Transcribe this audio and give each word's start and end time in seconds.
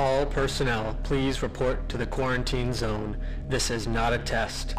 All 0.00 0.24
personnel, 0.24 0.98
please 1.02 1.42
report 1.42 1.90
to 1.90 1.98
the 1.98 2.06
quarantine 2.06 2.72
zone. 2.72 3.18
This 3.50 3.70
is 3.70 3.86
not 3.86 4.14
a 4.14 4.18
test. 4.18 4.72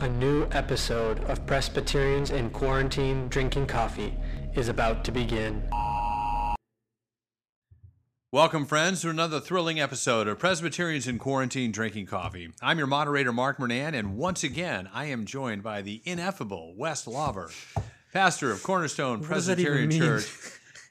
A 0.00 0.08
new 0.18 0.46
episode 0.52 1.24
of 1.24 1.46
Presbyterians 1.46 2.30
in 2.30 2.50
Quarantine 2.50 3.28
Drinking 3.28 3.66
Coffee 3.66 4.14
is 4.52 4.68
about 4.68 5.02
to 5.06 5.12
begin. 5.12 5.62
Welcome, 8.30 8.66
friends, 8.66 9.00
to 9.00 9.08
another 9.08 9.40
thrilling 9.40 9.80
episode 9.80 10.28
of 10.28 10.38
Presbyterians 10.38 11.08
in 11.08 11.18
Quarantine 11.18 11.72
Drinking 11.72 12.04
Coffee. 12.04 12.50
I'm 12.60 12.76
your 12.76 12.86
moderator, 12.86 13.32
Mark 13.32 13.56
Mernan, 13.56 13.94
and 13.94 14.18
once 14.18 14.44
again, 14.44 14.90
I 14.92 15.06
am 15.06 15.24
joined 15.24 15.62
by 15.62 15.80
the 15.80 16.02
ineffable 16.04 16.74
Wes 16.76 17.06
Lawver, 17.06 17.50
pastor 18.12 18.52
of 18.52 18.62
Cornerstone 18.62 19.20
does 19.20 19.28
Presbyterian? 19.28 19.90
Church, 19.90 20.30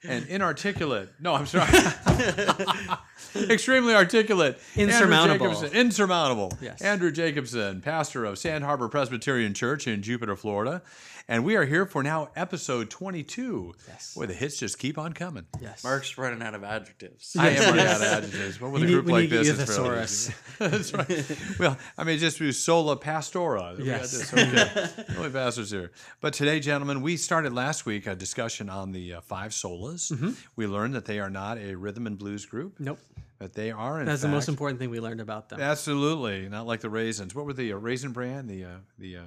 and 0.03 0.25
inarticulate. 0.27 1.09
No, 1.19 1.35
I'm 1.35 1.45
sorry. 1.45 1.71
Extremely 3.49 3.93
articulate. 3.93 4.59
Andrew 4.75 4.93
Insurmountable. 4.93 5.47
Jacobson- 5.53 5.77
insurmountable. 5.79 6.51
Yes. 6.61 6.81
Andrew 6.81 7.11
Jacobson, 7.11 7.81
pastor 7.81 8.25
of 8.25 8.37
Sand 8.37 8.63
Harbor 8.63 8.87
Presbyterian 8.89 9.53
Church 9.53 9.87
in 9.87 10.01
Jupiter, 10.01 10.35
Florida. 10.35 10.81
And 11.29 11.43
we 11.43 11.57
are 11.57 11.65
here 11.65 11.85
for 11.85 12.03
now 12.03 12.29
episode 12.37 12.89
22, 12.89 13.73
Yes. 13.89 14.13
where 14.15 14.27
the 14.27 14.33
hits 14.33 14.59
just 14.59 14.79
keep 14.79 14.97
on 14.97 15.11
coming. 15.11 15.45
Yes. 15.59 15.83
Mark's 15.83 16.17
running 16.17 16.41
out 16.41 16.55
of 16.55 16.63
adjectives. 16.63 17.35
I 17.37 17.49
am 17.49 17.63
running 17.75 17.85
out 17.85 17.97
of 17.97 18.01
adjectives. 18.03 18.57
But 18.59 18.69
with 18.69 18.83
We 18.83 18.87
a 18.87 18.91
group 18.91 19.05
we 19.07 19.11
like 19.11 19.29
this, 19.29 19.47
get 19.49 19.55
you 19.57 19.61
it's 19.61 19.69
thesaurus. 19.71 20.29
easy. 20.29 20.35
That's 20.59 20.93
right. 20.93 21.37
Well, 21.59 21.77
I 21.97 22.05
mean, 22.05 22.17
just 22.17 22.37
do 22.37 22.49
sola 22.53 22.95
pastora. 22.95 23.71
We 23.77 23.83
got 23.83 23.85
Yes. 23.85 24.11
this. 24.11 24.33
Okay. 24.33 25.03
Only 25.17 25.29
pastors 25.31 25.69
here. 25.69 25.91
But 26.21 26.31
today, 26.33 26.61
gentlemen, 26.61 27.01
we 27.01 27.17
started 27.17 27.51
last 27.51 27.85
week 27.85 28.07
a 28.07 28.15
discussion 28.15 28.69
on 28.69 28.93
the 28.93 29.15
uh, 29.15 29.19
five 29.21 29.51
solas. 29.51 30.13
Mm-hmm. 30.13 30.31
We 30.55 30.65
learned 30.65 30.93
that 30.95 31.03
they 31.03 31.19
are 31.19 31.29
not 31.29 31.57
a 31.57 31.75
rhythm 31.75 32.07
and 32.07 32.17
blues 32.17 32.45
group, 32.45 32.79
Nope. 32.79 32.99
But 33.39 33.53
they 33.53 33.71
are, 33.71 33.99
in 33.99 34.05
That's 34.05 34.21
the 34.21 34.27
most 34.27 34.47
important 34.49 34.79
thing 34.79 34.89
we 34.89 34.99
learned 34.99 35.21
about 35.21 35.49
them. 35.49 35.59
Absolutely, 35.59 36.49
not 36.49 36.65
like 36.65 36.81
the 36.81 36.89
raisins. 36.89 37.35
What 37.35 37.45
were 37.45 37.53
the 37.53 37.73
uh, 37.73 37.77
raisin 37.77 38.11
brand? 38.11 38.49
The 38.49 38.65
uh, 38.65 38.69
the 38.97 39.17
uh, 39.17 39.21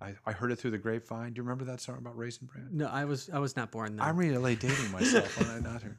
I, 0.00 0.14
I 0.24 0.32
heard 0.32 0.50
it 0.52 0.56
through 0.56 0.70
the 0.70 0.78
grapevine. 0.78 1.32
Do 1.32 1.38
you 1.38 1.42
remember 1.42 1.64
that 1.66 1.80
song 1.80 1.98
about 1.98 2.16
raisin 2.16 2.46
brand? 2.46 2.72
No, 2.72 2.86
I 2.86 3.04
was 3.04 3.28
I 3.32 3.38
was 3.38 3.56
not 3.56 3.70
born 3.70 3.96
then. 3.96 4.06
I'm 4.06 4.16
really 4.16 4.56
dating 4.56 4.90
myself. 4.92 5.40
am 5.40 5.64
I 5.64 5.68
not 5.70 5.82
here? 5.82 5.96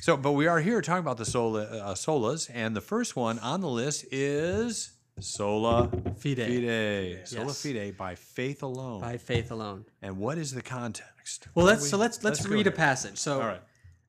So, 0.00 0.16
but 0.16 0.32
we 0.32 0.46
are 0.46 0.60
here 0.60 0.82
talking 0.82 1.00
about 1.00 1.16
the 1.16 1.24
sola, 1.24 1.62
uh, 1.62 1.94
solas, 1.94 2.50
and 2.52 2.76
the 2.76 2.82
first 2.82 3.16
one 3.16 3.38
on 3.38 3.60
the 3.62 3.68
list 3.68 4.04
is 4.12 4.92
sola 5.20 5.88
Fide. 6.18 6.38
fide. 6.38 7.28
Sola 7.28 7.46
Yes. 7.46 7.62
fide 7.62 7.96
by 7.96 8.14
faith 8.14 8.62
alone. 8.62 9.00
by 9.00 9.16
faith 9.16 9.50
alone. 9.50 9.86
And 10.02 10.18
what 10.18 10.36
is 10.36 10.52
the 10.52 10.60
context? 10.60 11.46
Well, 11.54 11.64
What 11.64 11.70
let's 11.72 11.84
do 11.84 11.88
so 11.90 11.96
we- 11.96 12.00
let's 12.02 12.22
let's, 12.24 12.46
read 12.46 12.66
a 12.66 12.70
passage. 12.72 13.16
So, 13.18 13.40
All 13.40 13.46
right. 13.46 13.62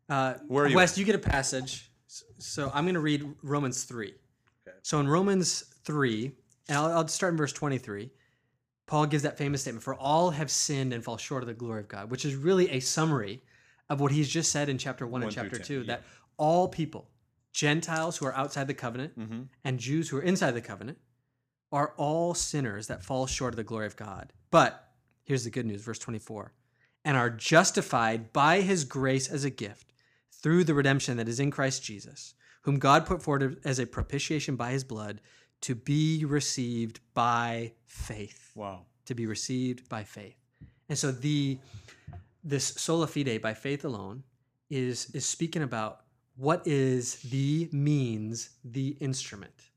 uh, 0.09 0.33
Where 0.47 0.66
are 0.66 0.67
you 0.67 0.75
Wes, 0.75 0.97
you 0.97 1.05
get 1.05 1.16
a 1.16 1.19
passage. 1.19 1.89
So 2.38 2.71
I'm 2.73 2.85
going 2.85 2.95
to 2.95 2.99
read 2.99 3.23
Romans 3.44 3.83
three. 3.83 4.16
So 4.81 4.99
in 4.99 5.08
Romans 5.08 5.63
three, 5.83 6.31
and 6.69 6.77
I'll, 6.77 6.91
I'll 6.91 7.07
start 7.07 7.33
in 7.33 7.38
verse 7.38 7.53
twenty 7.53 7.77
three. 7.77 8.11
Paul 8.88 9.05
gives 9.07 9.23
that 9.23 9.38
famous 9.38 9.61
statement: 9.61 9.83
"For 9.83 9.95
all 9.95 10.31
have 10.31 10.52
sinned 10.52 10.94
and 10.94 11.03
fall 11.03 11.17
short 11.17 11.44
of 11.44 11.47
the 11.47 11.53
glory 11.53 11.81
of 11.81 11.88
God," 11.88 12.11
which 12.11 12.25
is 12.25 12.35
really 12.35 12.69
a 12.69 12.80
summary 12.80 13.41
of 13.89 13.99
what 13.99 14.11
he's 14.11 14.30
just 14.30 14.52
said 14.52 14.69
in 14.69 14.77
chapter 14.77 15.05
one, 15.05 15.22
One 15.22 15.23
and 15.23 15.31
chapter 15.31 15.57
10, 15.57 15.66
two. 15.66 15.80
yeah. 15.81 15.88
That 15.88 16.03
all 16.38 16.67
people, 16.67 17.09
Gentiles 17.53 18.17
who 18.17 18.25
are 18.25 18.33
outside 18.35 18.67
the 18.67 18.73
covenant, 18.73 19.17
Mm-hmm. 19.19 19.41
and 19.63 19.79
Jews 19.79 20.09
who 20.09 20.17
are 20.17 20.22
inside 20.23 20.52
the 20.52 20.61
covenant, 20.61 20.97
are 21.72 21.94
all 21.97 22.33
sinners 22.33 22.88
that 22.88 23.03
fall 23.03 23.27
short 23.27 23.53
of 23.53 23.57
the 23.57 23.63
glory 23.63 23.85
of 23.85 23.95
God. 23.95 24.33
But 24.52 24.91
here's 25.23 25.44
the 25.44 25.50
good 25.50 25.66
news, 25.66 25.81
verse 25.81 26.00
24 26.00 26.53
and 27.05 27.16
are 27.16 27.29
justified 27.29 28.33
by 28.33 28.61
his 28.61 28.83
grace 28.83 29.29
as 29.29 29.44
a 29.45 29.50
gift 29.52 29.84
through 30.45 30.63
the 30.63 30.75
redemption 30.75 31.17
that 31.17 31.27
is 31.27 31.39
in 31.39 31.49
Christ 31.49 31.83
Jesus, 31.83 32.35
whom 32.61 32.77
God 32.77 33.07
put 33.07 33.23
forward 33.23 33.59
as 33.65 33.79
a 33.79 33.88
propitiation 33.88 34.55
by 34.55 34.69
his 34.69 34.83
blood 34.83 35.19
to 35.61 35.73
be 35.73 36.23
received 36.23 37.00
by 37.16 37.72
faith. 37.88 38.51
Wow. 38.53 38.83
To 39.07 39.16
be 39.16 39.25
received 39.25 39.89
by 39.89 40.03
faith. 40.03 40.35
And 40.88 40.95
so 40.95 41.11
the 41.11 41.57
this 42.44 42.63
sola 42.63 43.07
fide 43.07 43.41
by 43.41 43.56
faith 43.56 43.85
alone 43.85 44.22
is 44.69 45.09
is 45.16 45.25
speaking 45.25 45.63
about 45.63 46.01
what 46.35 46.62
is 46.67 47.16
the 47.23 47.67
means, 47.72 48.51
the 48.63 48.89
instrument 49.00 49.72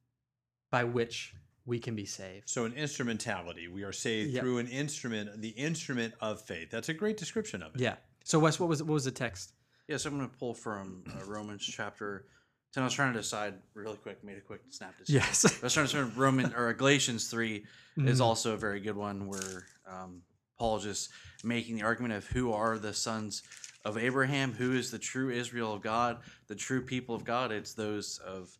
by 0.71 0.85
which 0.85 1.33
we 1.65 1.79
can 1.79 1.95
be 1.95 2.05
saved. 2.05 2.47
So 2.47 2.67
an 2.67 2.75
instrumentality. 2.75 3.69
We 3.69 3.85
are 3.85 3.93
saved 3.93 4.33
Yep. 4.33 4.43
through 4.43 4.59
an 4.59 4.69
instrument, 4.69 5.41
the 5.41 5.49
instrument 5.69 6.13
of 6.21 6.43
faith. 6.43 6.69
That's 6.71 6.91
a 6.91 6.95
great 6.95 7.17
description 7.17 7.63
of 7.63 7.75
it. 7.75 7.81
Yeah. 7.81 7.97
So 8.23 8.39
Wes, 8.39 8.61
what 8.61 8.69
was 8.69 8.83
what 8.83 8.93
was 8.93 9.07
the 9.07 9.11
text? 9.11 9.55
Yes, 9.89 10.05
I'm 10.05 10.17
going 10.19 10.29
to 10.29 10.37
pull 10.37 10.53
from 10.55 11.03
uh, 11.09 11.25
Romans 11.25 11.65
chapter 11.65 12.27
10. 12.75 12.83
I 12.83 12.87
was 12.87 12.93
trying 12.93 13.15
to 13.15 13.19
decide 13.19 13.55
really 13.73 13.97
quick, 13.97 14.23
made 14.23 14.37
a 14.37 14.43
quick 14.43 14.61
snap 14.69 14.97
decision. 14.99 15.23
Yes. 15.23 15.45
I 15.47 15.65
was 15.65 15.73
trying 15.73 15.87
to 15.87 15.93
decide 15.93 16.17
Roman 16.17 16.55
or 16.55 16.73
Galatians 16.75 17.29
3 17.31 17.65
is 17.97 18.19
Mhm. 18.19 18.23
also 18.23 18.53
a 18.53 18.57
very 18.59 18.81
good 18.81 18.97
one 18.97 19.27
where 19.27 19.67
um, 19.87 20.23
Paul 20.59 20.79
just 20.79 21.09
making 21.43 21.77
the 21.77 21.83
argument 21.83 22.13
of 22.13 22.27
who 22.27 22.53
are 22.53 22.79
the 22.79 22.93
sons 22.93 23.43
of 23.85 23.97
Abraham, 23.97 24.53
who 24.53 24.75
is 24.75 24.91
the 24.91 24.99
true 24.99 25.31
Israel 25.31 25.73
of 25.73 25.81
God, 25.81 26.21
the 26.49 26.55
true 26.55 26.83
people 26.85 27.15
of 27.15 27.25
God. 27.25 27.51
It's 27.51 27.73
those 27.73 28.19
of 28.19 28.59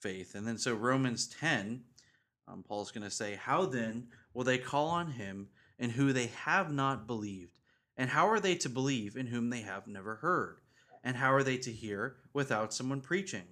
faith. 0.00 0.34
And 0.34 0.46
then 0.46 0.58
so 0.58 0.74
Romans 0.74 1.26
10, 1.28 1.82
um, 2.46 2.62
Paul's 2.62 2.90
going 2.92 3.04
to 3.04 3.10
say, 3.10 3.34
How 3.36 3.64
then 3.64 4.08
will 4.34 4.44
they 4.44 4.58
call 4.58 4.88
on 4.88 5.12
him 5.12 5.48
in 5.78 5.88
who 5.90 6.12
they 6.12 6.26
have 6.26 6.70
not 6.70 7.06
believed? 7.06 7.58
And 7.96 8.10
how 8.10 8.28
are 8.28 8.40
they 8.40 8.56
to 8.56 8.68
believe 8.68 9.16
in 9.16 9.26
whom 9.28 9.48
they 9.48 9.62
have 9.62 9.86
never 9.86 10.16
heard? 10.16 10.60
And 11.06 11.16
how 11.18 11.32
are 11.32 11.44
they 11.44 11.56
to 11.58 11.70
hear 11.70 12.16
without 12.32 12.74
someone 12.74 13.00
preaching? 13.00 13.44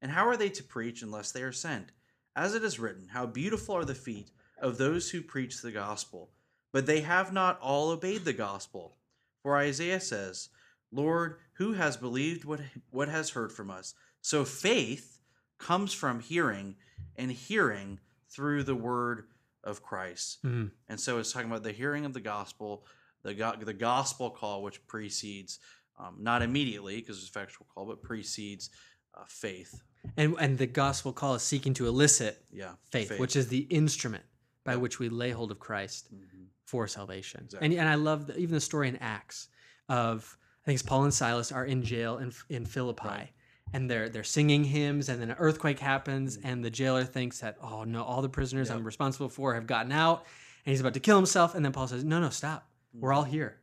And 0.00 0.10
how 0.12 0.26
are 0.26 0.36
they 0.38 0.48
to 0.48 0.64
preach 0.64 1.02
unless 1.02 1.30
they 1.30 1.42
are 1.42 1.52
sent? 1.52 1.92
As 2.34 2.54
it 2.54 2.64
is 2.64 2.78
written, 2.80 3.08
How 3.08 3.26
beautiful 3.26 3.76
are 3.76 3.84
the 3.84 3.94
feet 3.94 4.30
of 4.58 4.78
those 4.78 5.10
who 5.10 5.20
preach 5.20 5.60
the 5.60 5.72
gospel! 5.72 6.30
But 6.72 6.86
they 6.86 7.02
have 7.02 7.30
not 7.30 7.60
all 7.60 7.90
obeyed 7.90 8.24
the 8.24 8.32
gospel. 8.32 8.96
For 9.42 9.58
Isaiah 9.58 10.00
says, 10.00 10.48
Lord, 10.90 11.36
who 11.54 11.74
has 11.74 11.98
believed 11.98 12.46
what, 12.46 12.60
what 12.88 13.08
has 13.10 13.28
heard 13.28 13.52
from 13.52 13.70
us? 13.70 13.92
So 14.22 14.46
faith 14.46 15.20
comes 15.58 15.92
from 15.92 16.20
hearing, 16.20 16.76
and 17.16 17.30
hearing 17.30 18.00
through 18.30 18.62
the 18.62 18.74
word 18.74 19.24
of 19.62 19.82
Christ. 19.82 20.42
Mhm. 20.44 20.70
And 20.88 20.98
so 20.98 21.18
it's 21.18 21.30
talking 21.30 21.50
about 21.50 21.62
the 21.62 21.72
hearing 21.72 22.06
of 22.06 22.14
the 22.14 22.20
gospel, 22.20 22.86
the, 23.22 23.34
go- 23.34 23.56
the 23.60 23.74
gospel 23.74 24.30
call, 24.30 24.62
which 24.62 24.86
precedes, 24.86 25.58
um, 25.98 26.16
not 26.20 26.42
immediately 26.42 26.96
because 26.96 27.18
it's 27.18 27.28
a 27.28 27.32
factual 27.32 27.66
call, 27.74 27.86
but 27.86 28.02
precedes 28.02 28.70
uh, 29.14 29.24
faith. 29.28 29.82
And 30.16 30.34
and 30.40 30.58
the 30.58 30.66
gospel 30.66 31.12
call 31.12 31.34
is 31.34 31.42
seeking 31.42 31.74
to 31.74 31.86
elicit 31.86 32.44
Yeah. 32.50 32.72
faith, 32.90 33.18
which 33.18 33.36
is 33.36 33.48
the 33.48 33.60
instrument 33.70 34.24
by 34.64 34.76
which 34.76 34.98
we 34.98 35.08
lay 35.08 35.30
hold 35.30 35.50
of 35.50 35.58
Christ 35.58 36.12
Mhm. 36.14 36.46
for 36.64 36.86
salvation. 36.88 37.42
Exactly. 37.44 37.66
And 37.70 37.78
and 37.78 37.88
I 37.88 37.94
love 37.96 38.26
the, 38.26 38.36
even 38.38 38.54
the 38.54 38.60
story 38.60 38.88
in 38.88 38.96
Acts 38.96 39.48
of 39.88 40.36
I 40.62 40.64
think 40.66 40.74
it's 40.80 40.82
Paul 40.88 41.04
and 41.04 41.12
Silas 41.14 41.52
are 41.52 41.64
in 41.66 41.82
jail 41.82 42.18
in 42.18 42.32
in 42.48 42.64
Philippi. 42.66 43.06
Right. 43.08 43.30
And 43.74 43.88
they're 43.90 44.08
they're 44.08 44.24
singing 44.24 44.64
hymns, 44.64 45.08
and 45.08 45.20
then 45.20 45.30
an 45.30 45.36
earthquake 45.38 45.78
happens, 45.78 46.36
and 46.42 46.64
the 46.64 46.70
jailer 46.70 47.04
thinks 47.04 47.40
that 47.40 47.56
oh 47.62 47.84
no, 47.84 48.02
all 48.02 48.22
the 48.22 48.28
prisoners 48.28 48.68
Yep. 48.68 48.78
I'm 48.78 48.84
responsible 48.84 49.28
for 49.28 49.54
have 49.54 49.66
gotten 49.66 49.92
out, 49.92 50.26
and 50.66 50.70
he's 50.72 50.80
about 50.80 50.94
to 50.94 51.00
kill 51.00 51.16
himself. 51.16 51.54
And 51.54 51.64
then 51.64 51.72
Paul 51.72 51.86
says, 51.88 52.04
no, 52.04 52.20
no, 52.20 52.28
stop, 52.30 52.68
we're 52.92 53.12
all 53.12 53.24
here. 53.24 53.60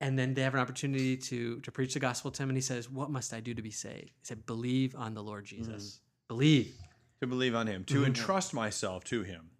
And 0.00 0.18
then 0.18 0.34
they 0.34 0.42
have 0.42 0.52
an 0.54 0.60
opportunity 0.60 1.16
to 1.16 1.60
to 1.60 1.72
preach 1.72 1.94
the 1.94 2.00
gospel 2.00 2.30
to 2.30 2.42
him, 2.42 2.50
and 2.50 2.56
he 2.56 2.60
says, 2.62 2.90
"What 2.90 3.10
must 3.10 3.32
I 3.32 3.40
do 3.40 3.54
to 3.54 3.62
be 3.62 3.70
saved?" 3.70 4.10
He 4.10 4.24
said, 4.24 4.44
"Believe 4.46 4.94
on 4.94 5.14
the 5.14 5.22
Lord 5.22 5.44
Jesus. 5.46 6.00
Believe." 6.28 6.74
To 7.22 7.26
believe 7.26 7.54
on 7.54 7.66
him, 7.66 7.82
to 7.84 8.00
Mhm. 8.02 8.06
entrust 8.08 8.52
myself 8.52 9.04
to 9.04 9.22
him. 9.22 9.50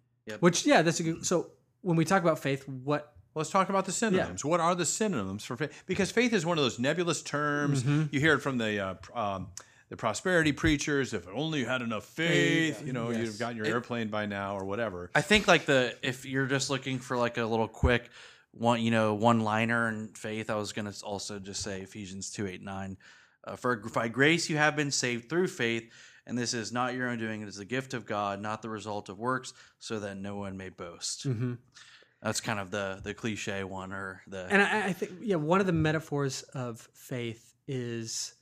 Which 0.41 0.65
yeah, 0.65 0.83
that's 0.83 0.99
a 0.99 1.03
good. 1.03 1.25
So 1.25 1.51
when 1.81 1.97
we 1.97 2.05
talk 2.05 2.21
about 2.21 2.39
faith, 2.39 2.67
what 2.67 3.13
Let's 3.33 3.51
talk 3.51 3.69
about 3.69 3.85
the 3.85 3.91
synonyms. 3.91 4.43
What 4.43 4.59
are 4.59 4.73
the 4.73 4.85
synonyms 4.85 5.45
for 5.45 5.55
faith? 5.55 5.83
Because 5.85 6.09
faith 6.11 6.33
is 6.33 6.43
one 6.43 6.57
of 6.57 6.63
those 6.63 6.79
nebulous 6.79 7.21
terms. 7.21 7.83
Mhm. 7.83 8.11
You 8.11 8.19
hear 8.19 8.33
it 8.33 8.39
from 8.39 8.57
the 8.57 8.79
uh, 8.79 8.95
um, 9.13 9.49
the 9.89 9.95
prosperity 9.97 10.51
preachers. 10.51 11.13
If 11.13 11.27
only 11.27 11.59
you 11.59 11.67
had 11.67 11.83
enough 11.83 12.03
faith, 12.05 12.83
you 12.85 12.93
know, 12.93 13.11
Yes. 13.11 13.21
you've 13.21 13.39
gotten 13.39 13.55
your 13.57 13.67
It- 13.67 13.69
airplane 13.69 14.07
by 14.09 14.25
now 14.25 14.55
or 14.57 14.65
whatever. 14.65 15.11
I 15.15 15.21
think 15.21 15.47
like 15.47 15.65
the 15.67 15.95
if 16.01 16.25
you're 16.25 16.47
just 16.47 16.69
looking 16.71 16.97
for 16.99 17.15
like 17.15 17.37
a 17.37 17.45
little 17.45 17.67
quick 17.67 18.09
one, 18.59 18.81
you 18.81 18.91
know, 18.91 19.13
one 19.13 19.41
liner 19.41 19.89
in 19.89 20.09
faith, 20.09 20.49
I 20.49 20.55
was 20.55 20.73
gonna 20.73 20.93
also 21.03 21.39
just 21.39 21.61
say 21.61 21.81
Ephesians 21.81 22.31
two 22.31 22.47
eight 22.47 22.61
nine. 22.61 22.97
Uh, 23.43 23.55
for 23.55 23.77
by 23.77 24.07
grace 24.07 24.49
you 24.49 24.57
have 24.57 24.75
been 24.75 24.91
saved 24.91 25.29
through 25.29 25.47
faith, 25.47 25.91
and 26.25 26.37
this 26.37 26.53
is 26.53 26.71
not 26.71 26.93
your 26.93 27.07
own 27.09 27.17
doing; 27.17 27.41
it 27.41 27.47
is 27.47 27.55
the 27.55 27.65
gift 27.65 27.93
of 27.93 28.05
God, 28.05 28.41
not 28.41 28.61
the 28.61 28.69
result 28.69 29.09
of 29.09 29.17
works, 29.19 29.53
so 29.79 29.99
that 29.99 30.17
no 30.17 30.35
one 30.35 30.57
may 30.57 30.69
boast. 30.69 31.27
Mhm. 31.27 31.57
That's 32.21 32.41
kind 32.41 32.59
of 32.59 32.71
the 32.71 32.99
the 33.03 33.13
cliche 33.13 33.63
one, 33.63 33.93
or 33.93 34.21
the 34.27 34.47
And 34.49 34.61
I, 34.61 34.87
I 34.87 34.93
think, 34.93 35.13
yeah, 35.21 35.35
one 35.35 35.59
of 35.61 35.67
the 35.67 35.73
metaphors 35.73 36.41
of 36.53 36.89
faith 36.93 37.53
is 37.67 38.33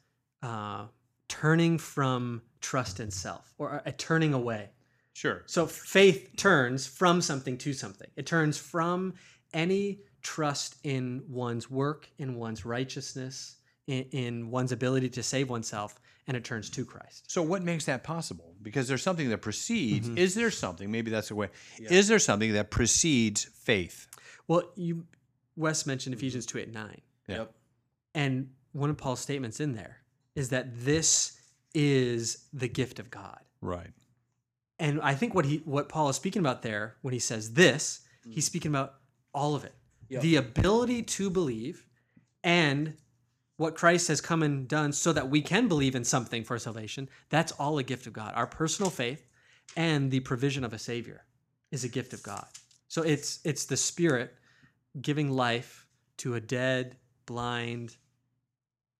uh, 0.41 0.87
turning 1.27 1.77
from 1.77 2.41
trust 2.61 2.99
in 2.99 3.11
self 3.11 3.53
or 3.57 3.81
a 3.85 3.91
turning 3.91 4.33
away. 4.33 4.69
Sure. 5.13 5.43
So 5.45 5.65
faith 5.65 6.31
turns 6.35 6.87
from 6.87 7.21
something 7.21 7.57
to 7.59 7.73
something. 7.73 8.09
It 8.15 8.25
turns 8.25 8.57
from 8.57 9.13
any 9.55 10.01
trust 10.21 10.75
in 10.83 11.23
one's 11.27 11.71
work, 11.71 12.07
in 12.19 12.35
one's 12.35 12.65
righteousness, 12.65 13.55
in, 13.87 14.03
in 14.11 14.51
one's 14.51 14.71
ability 14.71 15.09
to 15.09 15.23
save 15.23 15.49
oneself, 15.49 15.99
and 16.27 16.35
it 16.35 16.43
turns 16.43 16.69
to 16.71 16.85
Christ. 16.85 17.31
So 17.31 17.41
what 17.41 17.61
makes 17.63 17.85
that 17.85 18.03
possible? 18.03 18.53
Because 18.61 18.87
there's 18.87 19.03
something 19.03 19.29
that 19.29 19.39
precedes. 19.39 20.07
Mm-hmm. 20.07 20.17
Is 20.17 20.35
there 20.35 20.51
something? 20.51 20.91
Maybe 20.91 21.09
that's 21.11 21.29
the 21.29 21.35
way. 21.35 21.49
Is 21.79 22.07
there 22.07 22.19
something 22.19 22.53
that 22.53 22.69
precedes 22.71 23.45
faith? 23.45 24.07
Well, 24.47 24.63
you 24.75 25.05
Wes 25.55 25.85
mentioned 25.85 26.13
Ephesians 26.15 26.45
two 26.45 26.57
eight 26.57 26.73
nine, 26.73 27.01
Yeah. 27.27 27.37
Yep. 27.37 27.53
and 28.13 28.49
one 28.73 28.89
of 28.89 28.97
Paul's 28.97 29.21
statements 29.21 29.59
in 29.59 29.73
there 29.73 30.01
is 30.35 30.49
that 30.49 30.67
this 30.83 31.39
is 31.73 32.45
the 32.51 32.67
gift 32.67 32.99
of 32.99 33.09
God. 33.09 33.39
Right. 33.61 33.91
And 34.79 34.99
I 35.01 35.13
think 35.15 35.33
what 35.33 35.45
he 35.45 35.57
what 35.65 35.87
Paul 35.89 36.09
is 36.09 36.15
speaking 36.17 36.41
about 36.41 36.61
there 36.61 36.95
when 37.01 37.13
he 37.13 37.19
says 37.19 37.53
this, 37.53 38.01
he's 38.29 38.45
speaking 38.45 38.71
about 38.71 38.95
all 39.35 39.53
of 39.53 39.65
it. 39.65 39.73
Yep. 40.09 40.21
The 40.21 40.35
ability 40.37 41.03
to 41.03 41.29
believe 41.29 41.85
and 42.43 42.95
what 43.57 43.75
Christ 43.75 44.07
has 44.07 44.21
come 44.21 44.43
and 44.43 44.67
done 44.67 44.91
so 44.91 45.13
that 45.13 45.29
we 45.29 45.41
can 45.41 45.67
believe 45.67 45.95
in 45.95 46.03
something 46.03 46.43
for 46.43 46.57
salvation, 46.59 47.09
that's 47.29 47.51
all 47.53 47.77
a 47.77 47.83
gift 47.83 48.07
of 48.07 48.13
God. 48.13 48.33
Our 48.35 48.47
personal 48.47 48.89
faith 48.89 49.27
and 49.75 50.11
the 50.11 50.19
provision 50.21 50.63
of 50.63 50.73
a 50.73 50.79
savior 50.79 51.25
is 51.71 51.83
a 51.83 51.87
gift 51.87 52.13
of 52.13 52.23
God. 52.23 52.45
So 52.87 53.01
it's 53.01 53.39
it's 53.43 53.65
the 53.65 53.77
spirit 53.77 54.33
giving 55.01 55.31
life 55.31 55.87
to 56.17 56.35
a 56.35 56.39
dead, 56.39 56.97
blind, 57.25 57.97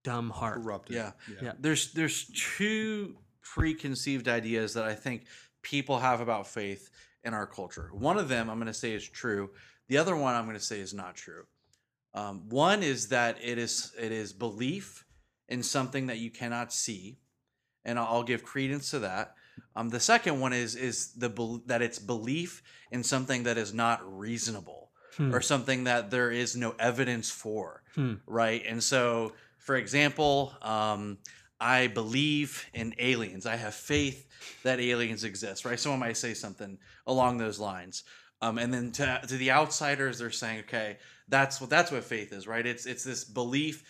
dumb 0.04 0.30
heart. 0.30 0.56
Corrupted. 0.56 0.96
Yeah. 0.96 1.12
Yeah. 1.42 1.54
There's 1.60 1.94
there's 1.94 2.26
two 2.28 3.16
preconceived 3.42 4.28
ideas 4.28 4.74
that 4.74 4.86
I 4.86 4.96
think 4.96 5.26
people 5.62 6.00
have 6.00 6.20
about 6.20 6.48
faith 6.48 6.90
in 7.24 7.34
our 7.34 7.46
culture. 7.46 7.90
One 7.94 8.18
of 8.18 8.28
them 8.28 8.50
I'm 8.50 8.58
going 8.58 8.68
to 8.68 8.74
say 8.74 8.94
is 8.94 9.08
true. 9.08 9.52
The 9.88 9.98
other 9.98 10.16
one 10.16 10.36
I'm 10.36 10.46
going 10.46 10.58
to 10.58 10.64
say 10.64 10.80
is 10.80 10.94
not 10.94 11.16
true. 11.16 11.46
Um, 12.14 12.48
one 12.50 12.82
is 12.82 13.10
that 13.10 13.38
it 13.44 13.58
is 13.58 13.92
it 14.00 14.12
is 14.12 14.32
belief 14.34 15.06
in 15.50 15.62
something 15.64 16.08
that 16.08 16.18
you 16.18 16.32
cannot 16.32 16.72
see, 16.74 17.20
and 17.84 18.00
I'll, 18.00 18.06
I'll 18.08 18.24
give 18.24 18.44
credence 18.44 18.90
to 18.92 19.00
that. 19.00 19.36
Um, 19.76 19.90
the 19.90 20.00
second 20.00 20.40
one 20.40 20.54
is 20.54 20.76
is 20.76 21.14
the 21.14 21.62
that 21.66 21.82
it's 21.82 22.00
belief 22.00 22.64
in 22.92 23.04
something 23.04 23.44
that 23.44 23.58
is 23.58 23.74
not 23.74 24.00
reasonable 24.18 24.84
Hmm. 25.18 25.34
or 25.34 25.40
something 25.40 25.86
that 25.86 26.12
there 26.12 26.30
is 26.30 26.58
no 26.58 26.76
evidence 26.78 27.30
for 27.32 27.84
Hmm. 27.96 28.16
right? 28.28 28.62
And 28.68 28.84
so, 28.84 29.32
for 29.60 29.78
example, 29.78 30.54
um, 30.62 31.20
I 31.58 31.88
believe 31.88 32.66
in 32.74 32.94
aliens. 33.00 33.46
I 33.46 33.56
have 33.56 33.74
faith 33.74 34.28
that 34.64 34.82
aliens 34.82 35.24
exist, 35.24 35.64
right? 35.64 35.80
Someone 35.80 36.02
might 36.02 36.18
say 36.18 36.34
something 36.34 36.78
along 37.08 37.38
those 37.38 37.60
lines. 37.60 38.04
Um, 38.42 38.58
and 38.58 38.74
then 38.74 38.92
to, 38.94 39.22
to 39.28 39.38
the 39.38 39.52
outsiders, 39.52 40.20
they're 40.20 40.32
saying, 40.32 40.62
okay, 40.62 40.98
that's 41.28 41.60
what 41.60 41.70
that's 41.70 41.92
what 41.92 42.04
faith 42.04 42.32
is, 42.34 42.48
right? 42.48 42.66
It's 42.66 42.86
it's 42.86 43.04
this 43.04 43.24
belief, 43.24 43.84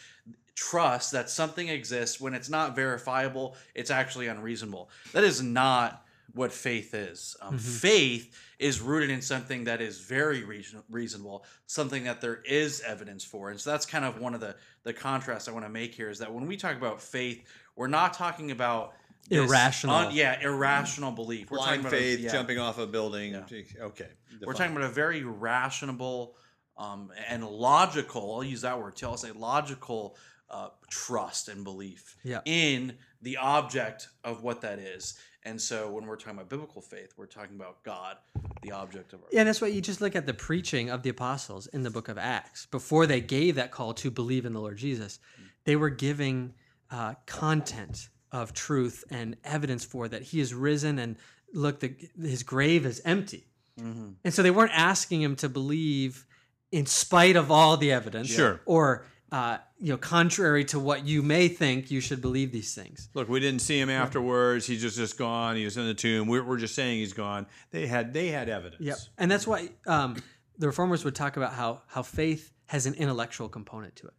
trust 0.56 1.12
that 1.12 1.30
something 1.30 1.68
exists 1.68 2.22
when 2.22 2.34
it's 2.34 2.50
not 2.50 2.76
verifiable. 2.76 3.56
It's 3.74 3.92
actually 3.92 4.28
unreasonable. 4.28 4.90
That 5.12 5.24
is 5.24 5.42
not 5.42 6.06
what 6.34 6.52
faith 6.52 6.94
is. 6.94 7.36
Um, 7.42 7.58
Faith 7.58 8.38
is 8.60 8.82
rooted 8.82 9.10
in 9.10 9.22
something 9.22 9.66
that 9.66 9.82
is 9.82 10.00
very 10.00 10.44
reason- 10.44 10.84
reasonable, 10.90 11.46
something 11.66 12.04
that 12.06 12.20
there 12.22 12.42
is 12.46 12.82
evidence 12.82 13.24
for. 13.24 13.52
And 13.52 13.60
so 13.60 13.70
that's 13.70 13.86
kind 13.86 14.06
of 14.06 14.20
one 14.20 14.34
of 14.34 14.42
the 14.42 14.56
the 14.84 14.94
contrasts 14.94 15.48
I 15.48 15.52
want 15.52 15.66
to 15.66 15.70
make 15.70 15.94
here 15.94 16.10
is 16.10 16.20
that 16.20 16.34
when 16.34 16.46
we 16.46 16.58
talk 16.58 16.76
about 16.76 17.02
faith, 17.02 17.46
we're 17.76 17.88
not 17.88 18.14
talking 18.14 18.52
about 18.52 18.94
this 19.30 19.40
Irrational. 19.50 20.12
yeah, 20.12 20.40
irrational 20.42 21.12
belief. 21.12 21.50
We're 21.50 21.58
Blind 21.58 21.68
talking 21.68 21.82
about 21.82 21.94
a- 21.94 21.98
faith, 21.98 22.20
yeah. 22.20 22.32
jumping 22.32 22.60
off 22.60 22.78
a 22.78 22.86
building. 22.88 23.34
Yeah. 23.34 23.84
Okay. 23.86 24.08
We're 24.46 24.54
talking 24.54 24.76
about 24.76 24.90
a 24.90 24.94
very 24.94 25.24
rational 25.24 26.36
um, 26.78 27.12
and 27.30 27.46
logical. 27.48 28.36
I'll 28.36 28.44
use 28.44 28.62
that 28.62 28.80
word 28.80 28.96
too. 28.96 29.08
I'll 29.08 29.18
say 29.18 29.32
logical 29.32 30.18
uh, 30.50 30.70
trust 30.90 31.48
and 31.48 31.64
belief 31.64 32.18
Yeah. 32.24 32.42
in 32.46 32.98
the 33.22 33.38
object 33.38 34.10
of 34.24 34.44
what 34.44 34.62
that 34.62 34.78
is. 34.80 35.18
And 35.44 35.62
so 35.62 35.92
when 35.92 36.06
we're 36.06 36.16
talking 36.18 36.34
about 36.34 36.50
biblical 36.50 36.82
faith, 36.82 37.14
we're 37.18 37.28
talking 37.28 37.56
about 37.56 37.84
God, 37.84 38.18
the 38.62 38.72
object 38.72 39.14
of 39.14 39.22
our 39.22 39.28
Yeah, 39.32 39.42
and 39.42 39.48
that's 39.48 39.62
why 39.62 39.68
you 39.68 39.80
just 39.82 40.02
look 40.02 40.16
at 40.16 40.26
the 40.26 40.34
preaching 40.34 40.90
of 40.90 41.04
the 41.04 41.10
apostles 41.10 41.68
in 41.68 41.84
the 41.84 41.90
book 41.92 42.08
of 42.10 42.18
Acts. 42.18 42.66
Before 42.68 43.06
they 43.06 43.22
gave 43.22 43.56
that 43.56 43.72
call 43.72 43.94
to 43.96 44.10
believe 44.12 44.46
in 44.46 44.54
the 44.54 44.60
Lord 44.60 44.78
Jesus, 44.78 45.20
they 45.64 45.76
were 45.76 45.90
giving 45.92 46.54
uh, 46.92 47.14
content 47.26 48.10
of 48.42 48.54
truth 48.54 49.06
and 49.10 49.38
evidence 49.46 49.86
for 49.86 50.08
that 50.10 50.22
he 50.22 50.42
is 50.42 50.54
risen 50.54 51.00
and 51.00 51.16
look, 51.54 51.80
the, 51.80 51.96
his 52.22 52.44
grave 52.44 52.86
is 52.86 53.02
empty. 53.06 53.48
Mm-hmm. 53.80 54.10
And 54.26 54.34
so 54.34 54.44
they 54.44 54.52
weren't 54.52 54.74
asking 54.74 55.22
him 55.22 55.38
to 55.38 55.48
believe 55.48 56.26
in 56.72 56.86
spite 56.86 57.38
of 57.38 57.50
all 57.50 57.78
the 57.78 57.94
evidence, 57.94 58.28
Sure. 58.28 58.60
or 58.66 59.06
uh, 59.32 59.58
you 59.80 59.92
know, 59.92 59.98
contrary 59.98 60.66
to 60.66 60.80
what 60.80 61.06
you 61.06 61.22
may 61.22 61.48
think, 61.48 61.90
you 61.92 62.00
should 62.00 62.22
believe 62.22 62.52
these 62.52 62.76
things. 62.76 63.10
Look, 63.14 63.28
we 63.28 63.40
didn't 63.40 63.62
see 63.62 63.80
him 63.80 63.90
afterwards. 63.90 64.66
He's 64.68 64.82
just 64.82 64.98
just 64.98 65.18
gone. 65.18 65.56
He 65.56 65.64
was 65.64 65.78
in 65.78 65.86
the 65.86 65.94
tomb. 65.94 66.28
We're, 66.28 66.44
we're 66.44 66.58
just 66.58 66.76
saying 66.76 67.00
he's 67.00 67.14
gone. 67.14 67.48
They 67.72 67.88
had 67.88 68.14
they 68.14 68.28
had 68.28 68.50
evidence. 68.50 68.82
Yep. 68.82 68.98
And 69.18 69.32
that's 69.32 69.48
why 69.48 69.70
um, 69.88 70.18
the 70.58 70.68
reformers 70.68 71.04
would 71.06 71.16
talk 71.16 71.38
about 71.38 71.54
how 71.54 71.82
how 71.88 72.04
faith 72.04 72.54
has 72.68 72.86
an 72.86 72.94
intellectual 72.96 73.50
component 73.50 73.96
to 73.98 74.08
it. 74.08 74.14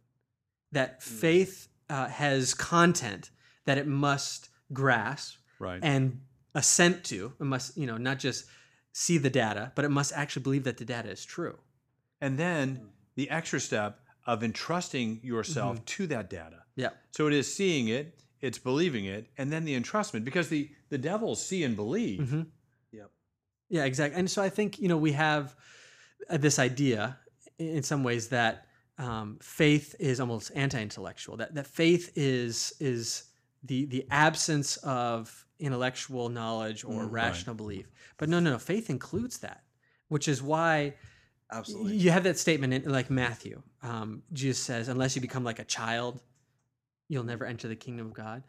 That 0.71 1.01
faith 1.01 1.67
uh, 1.89 2.07
has 2.07 2.53
content 2.53 3.31
that 3.67 3.77
it 3.77 3.85
must 3.87 4.49
grasp 4.73 5.35
Right. 5.59 5.79
and 5.83 6.21
assent 6.55 7.03
to. 7.05 7.33
It 7.39 7.43
must, 7.43 7.77
you 7.77 7.85
know, 7.85 7.97
not 7.97 8.17
just 8.19 8.45
see 8.93 9.17
the 9.19 9.29
data, 9.29 9.71
but 9.75 9.85
it 9.85 9.89
must 9.89 10.11
actually 10.13 10.43
believe 10.43 10.63
that 10.63 10.77
the 10.77 10.85
data 10.85 11.09
is 11.09 11.23
true. 11.23 11.57
And 12.21 12.37
then 12.39 12.89
the 13.15 13.29
extra 13.29 13.59
step 13.59 13.99
of 14.25 14.43
entrusting 14.43 15.19
yourself 15.23 15.83
to 15.85 16.07
that 16.07 16.29
data. 16.29 16.63
Yeah. 16.75 16.89
So 17.11 17.27
it 17.27 17.33
is 17.33 17.53
seeing 17.53 17.87
it, 17.89 18.19
it's 18.41 18.57
believing 18.59 19.05
it, 19.05 19.29
and 19.37 19.51
then 19.51 19.65
the 19.65 19.79
entrustment 19.79 20.23
because 20.25 20.49
the 20.49 20.69
the 20.89 20.97
devils 20.97 21.43
see 21.45 21.63
and 21.63 21.75
believe. 21.75 22.19
Mhm. 22.21 22.45
Yep. 22.91 23.11
Yeah, 23.69 23.85
exactly. 23.85 24.19
And 24.19 24.29
so 24.31 24.41
I 24.41 24.49
think 24.49 24.79
you 24.79 24.87
know 24.87 24.97
we 24.97 25.13
have 25.13 25.55
uh, 26.29 26.37
this 26.37 26.59
idea 26.59 27.17
in 27.57 27.83
some 27.83 28.03
ways 28.03 28.29
that 28.29 28.67
um, 28.99 29.37
faith 29.41 29.95
is 29.99 30.19
almost 30.19 30.51
anti-intellectual. 30.55 31.37
That 31.37 31.53
that 31.55 31.67
faith 31.67 32.11
is 32.15 32.73
is 32.79 33.23
the 33.63 33.85
the 33.85 34.05
absence 34.11 34.77
of 34.77 35.45
intellectual 35.59 36.29
knowledge 36.29 36.83
or 36.83 37.03
Mm, 37.05 37.11
rational 37.11 37.55
belief. 37.55 37.89
But 38.17 38.29
no, 38.29 38.39
no, 38.39 38.51
no. 38.51 38.59
Faith 38.59 38.89
includes 38.89 39.39
that, 39.39 39.63
which 40.07 40.27
is 40.27 40.41
why 40.41 40.93
Absolutely. 41.51 41.95
you 41.95 42.11
have 42.11 42.23
that 42.23 42.37
statement 42.37 42.73
in 42.73 42.91
like 42.91 43.09
Matthew. 43.09 43.61
Um, 43.81 44.23
Jesus 44.33 44.61
says, 44.63 44.87
"Unless 44.87 45.15
you 45.15 45.21
become 45.21 45.43
like 45.43 45.59
a 45.59 45.63
child, 45.65 46.21
you'll 47.07 47.23
never 47.23 47.45
enter 47.45 47.67
the 47.67 47.75
kingdom 47.75 48.07
of 48.07 48.13
God." 48.13 48.43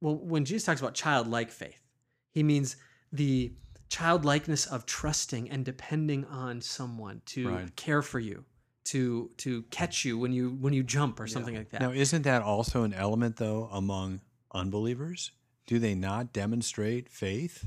Well, 0.00 0.16
when 0.16 0.44
Jesus 0.44 0.64
talks 0.64 0.80
about 0.80 0.94
childlike 0.94 1.50
faith, 1.50 1.82
he 2.30 2.42
means 2.42 2.76
the 3.12 3.52
childlikeness 3.88 4.66
of 4.66 4.84
trusting 4.86 5.48
and 5.50 5.64
depending 5.64 6.24
on 6.26 6.60
someone 6.60 7.22
to 7.26 7.48
Right. 7.48 7.76
care 7.76 8.02
for 8.02 8.18
you, 8.20 8.44
to 8.84 9.30
to 9.38 9.62
catch 9.64 10.04
you 10.04 10.18
when 10.18 10.32
you 10.32 10.50
when 10.50 10.72
you 10.72 10.82
jump 10.82 11.18
or 11.20 11.26
something 11.26 11.54
like 11.54 11.70
that. 11.70 11.80
Now, 11.80 11.92
isn't 11.92 12.22
that 12.22 12.42
also 12.42 12.82
an 12.84 12.94
element 12.94 13.36
though 13.36 13.68
among 13.72 14.20
unbelievers? 14.56 15.30
Do 15.66 15.78
they 15.78 15.94
not 15.94 16.32
demonstrate 16.32 17.08
faith? 17.08 17.66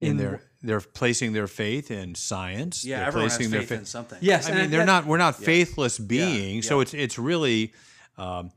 In, 0.00 0.18
their 0.18 0.42
they're 0.62 0.80
placing 0.80 1.32
their 1.32 1.46
faith 1.46 1.90
in 1.90 2.14
science. 2.14 2.84
yeah, 2.84 2.98
they're 2.98 3.06
everyone 3.06 3.28
has 3.30 3.36
placing 3.38 3.52
their 3.52 3.62
faith 3.62 3.78
in 3.78 3.84
something. 3.86 4.18
yes, 4.20 4.50
I 4.50 4.54
mean, 4.54 4.70
they're 4.70 4.80
that- 4.80 4.86
not. 4.86 5.06
We're 5.06 5.16
not 5.16 5.36
Yeah. 5.40 5.46
faithless 5.46 5.98
beings. 5.98 6.66
So 6.68 6.76
yeah. 6.78 6.82
it's 6.82 6.94
it's 6.94 7.18
really, 7.18 7.72
um, 8.18 8.50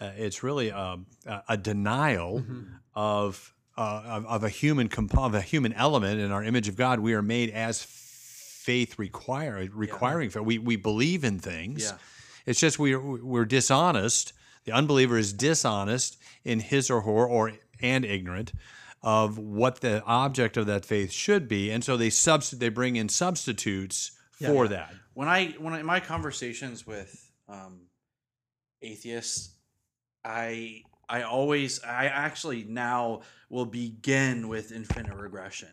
uh, 0.00 0.12
it's 0.16 0.42
really 0.42 0.70
um, 0.72 1.06
a, 1.26 1.42
a 1.50 1.56
denial 1.58 2.40
Mhm. 2.40 2.66
of, 2.94 3.52
uh, 3.76 4.02
of 4.06 4.26
of 4.26 4.44
a 4.44 4.48
human 4.48 4.88
comp- 4.88 5.18
of 5.18 5.34
a 5.34 5.42
human 5.42 5.74
element 5.74 6.20
in 6.20 6.30
our 6.32 6.42
image 6.42 6.68
of 6.68 6.76
God. 6.76 7.00
We 7.00 7.12
are 7.12 7.22
made 7.22 7.50
as 7.50 7.82
faith 7.82 8.98
require 8.98 9.68
requiring 9.74 10.30
faith. 10.30 10.42
We 10.42 10.58
we 10.58 10.76
believe 10.76 11.22
in 11.22 11.38
things. 11.38 11.82
Yeah. 11.82 11.98
It's 12.46 12.60
just 12.60 12.78
we're 12.78 13.00
we're 13.00 13.44
dishonest. 13.44 14.32
The 14.64 14.72
unbeliever 14.72 15.18
is 15.18 15.32
dishonest 15.32 16.16
in 16.44 16.60
his 16.60 16.90
or 16.90 17.02
her 17.02 17.26
or 17.26 17.52
and 17.80 18.04
ignorant 18.04 18.52
of 19.02 19.36
what 19.38 19.80
the 19.80 20.02
object 20.04 20.56
of 20.56 20.66
that 20.66 20.86
faith 20.86 21.12
should 21.12 21.46
be, 21.46 21.70
and 21.70 21.84
so 21.84 21.96
they 21.96 22.08
subst- 22.08 22.58
they 22.58 22.70
bring 22.70 22.96
in 22.96 23.08
substitutes 23.08 24.12
for 24.38 24.66
that. 24.68 24.94
when 25.12 25.28
I 25.28 25.48
when 25.58 25.74
I, 25.74 25.80
in 25.80 25.86
my 25.86 26.00
conversations 26.00 26.86
with 26.86 27.30
um, 27.48 27.82
atheists, 28.80 29.50
I 30.24 30.82
I 31.08 31.22
always 31.22 31.82
I 31.84 32.06
actually 32.06 32.64
now 32.64 33.20
will 33.50 33.66
begin 33.66 34.48
with 34.48 34.72
infinite 34.72 35.14
regression, 35.14 35.68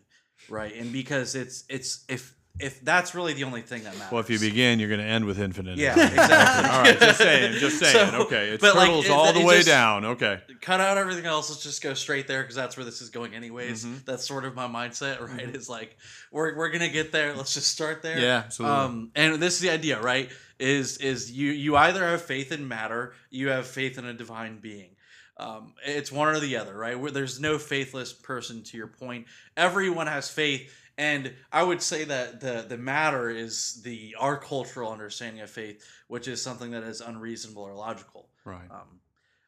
right? 0.49 0.75
And 0.75 0.91
because 0.91 1.35
it's 1.35 1.63
it's 1.69 2.03
if 2.09 2.35
if 2.59 2.79
that's 2.81 3.15
really 3.15 3.33
the 3.33 3.43
only 3.43 3.61
thing 3.61 3.83
that 3.83 3.93
matters. 3.97 4.11
Well, 4.11 4.19
if 4.21 4.29
you 4.29 4.37
begin, 4.39 4.79
you're 4.79 4.89
going 4.89 4.99
to 4.99 5.05
end 5.05 5.25
with 5.25 5.39
infinite. 5.39 5.77
yeah, 5.77 5.91
exactly. 5.93 6.69
All 6.69 6.81
right, 6.83 6.99
just 6.99 7.17
saying, 7.17 7.53
just 7.59 7.79
saying. 7.83 8.11
So, 8.11 8.21
okay, 8.23 8.49
it 8.49 8.61
like, 8.61 8.73
turtles 8.73 9.05
it- 9.05 9.11
all 9.11 9.33
the 9.33 9.43
way 9.43 9.63
down. 9.63 10.05
Okay. 10.05 10.39
cut 10.61 10.79
out 10.79 10.97
everything 10.97 11.25
else. 11.25 11.49
Let's 11.49 11.63
just 11.63 11.81
go 11.81 11.93
straight 11.93 12.27
there 12.27 12.41
because 12.43 12.55
that's 12.55 12.77
where 12.77 12.85
this 12.85 13.01
is 13.01 13.09
going, 13.09 13.33
anyways. 13.33 13.85
Mhm. 13.85 14.05
That's 14.05 14.27
sort 14.27 14.45
of 14.45 14.53
my 14.55 14.67
mindset, 14.67 15.19
right? 15.21 15.49
It's 15.55 15.69
like 15.69 15.97
we're 16.31 16.55
we're 16.55 16.69
gonna 16.69 16.89
get 16.89 17.11
there. 17.11 17.35
Let's 17.35 17.53
just 17.53 17.67
start 17.71 18.01
there. 18.03 18.19
Yeah, 18.19 18.43
absolutely. 18.45 18.77
Um, 18.77 19.11
and 19.15 19.35
this 19.41 19.55
is 19.55 19.61
the 19.61 19.69
idea, 19.71 19.99
right? 20.01 20.29
is 20.59 20.97
is 20.97 21.31
you 21.31 21.51
you 21.51 21.75
either 21.75 22.03
have 22.07 22.21
faith 22.21 22.51
in 22.51 22.67
matter, 22.67 23.13
you 23.31 23.49
have 23.49 23.65
faith 23.65 23.97
in 23.97 24.05
a 24.05 24.13
divine 24.13 24.59
being. 24.59 24.91
Um, 25.37 25.73
it's 25.83 26.11
one 26.11 26.27
or 26.27 26.39
the 26.39 26.57
other, 26.57 26.77
right? 26.77 26.99
Where 26.99 27.09
there's 27.09 27.39
no 27.39 27.57
faithless 27.57 28.13
person. 28.13 28.61
To 28.65 28.77
your 28.77 28.85
point, 28.85 29.25
everyone 29.57 30.05
has 30.05 30.29
faith, 30.29 30.71
and 30.97 31.33
I 31.51 31.63
would 31.63 31.81
say 31.81 32.03
that 32.05 32.39
the 32.41 32.65
the 32.67 32.77
matter 32.77 33.29
is 33.29 33.81
the 33.83 34.15
our 34.19 34.37
cultural 34.37 34.91
understanding 34.91 35.41
of 35.41 35.49
faith, 35.49 35.83
which 36.07 36.27
is 36.27 36.41
something 36.41 36.71
that 36.71 36.83
is 36.83 37.01
unreasonable 37.01 37.63
or 37.63 37.73
logical. 37.73 38.29
Right. 38.45 38.69
Um, 38.69 38.99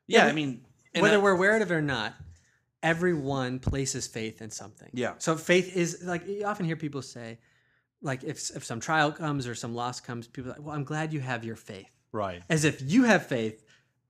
yeah, 0.07 0.25
but 0.25 0.29
I 0.29 0.33
mean, 0.33 0.65
Whether 0.97 1.17
a- 1.17 1.19
we're 1.21 1.31
aware 1.31 1.55
of 1.61 1.69
it 1.69 1.73
or 1.73 1.81
not, 1.81 2.13
everyone 2.81 3.59
places 3.59 4.07
faith 4.07 4.41
in 4.41 4.49
something. 4.51 4.89
Yeah. 4.93 5.13
So 5.19 5.35
faith 5.35 5.75
is 5.75 6.03
like 6.03 6.27
you 6.27 6.45
often 6.45 6.65
hear 6.65 6.75
people 6.75 7.01
say, 7.01 7.39
like 8.01 8.23
if 8.23 8.55
if 8.55 8.63
some 8.63 8.79
trial 8.79 9.11
comes 9.11 9.47
or 9.47 9.55
some 9.55 9.73
loss 9.73 9.99
comes, 9.99 10.27
people 10.27 10.51
are 10.51 10.55
like, 10.55 10.63
well, 10.65 10.75
I'm 10.75 10.83
glad 10.83 11.13
you 11.13 11.19
have 11.21 11.43
your 11.43 11.55
faith, 11.55 11.89
Right. 12.11 12.43
as 12.49 12.63
if 12.65 12.81
you 12.81 13.03
have 13.05 13.27
faith, 13.27 13.63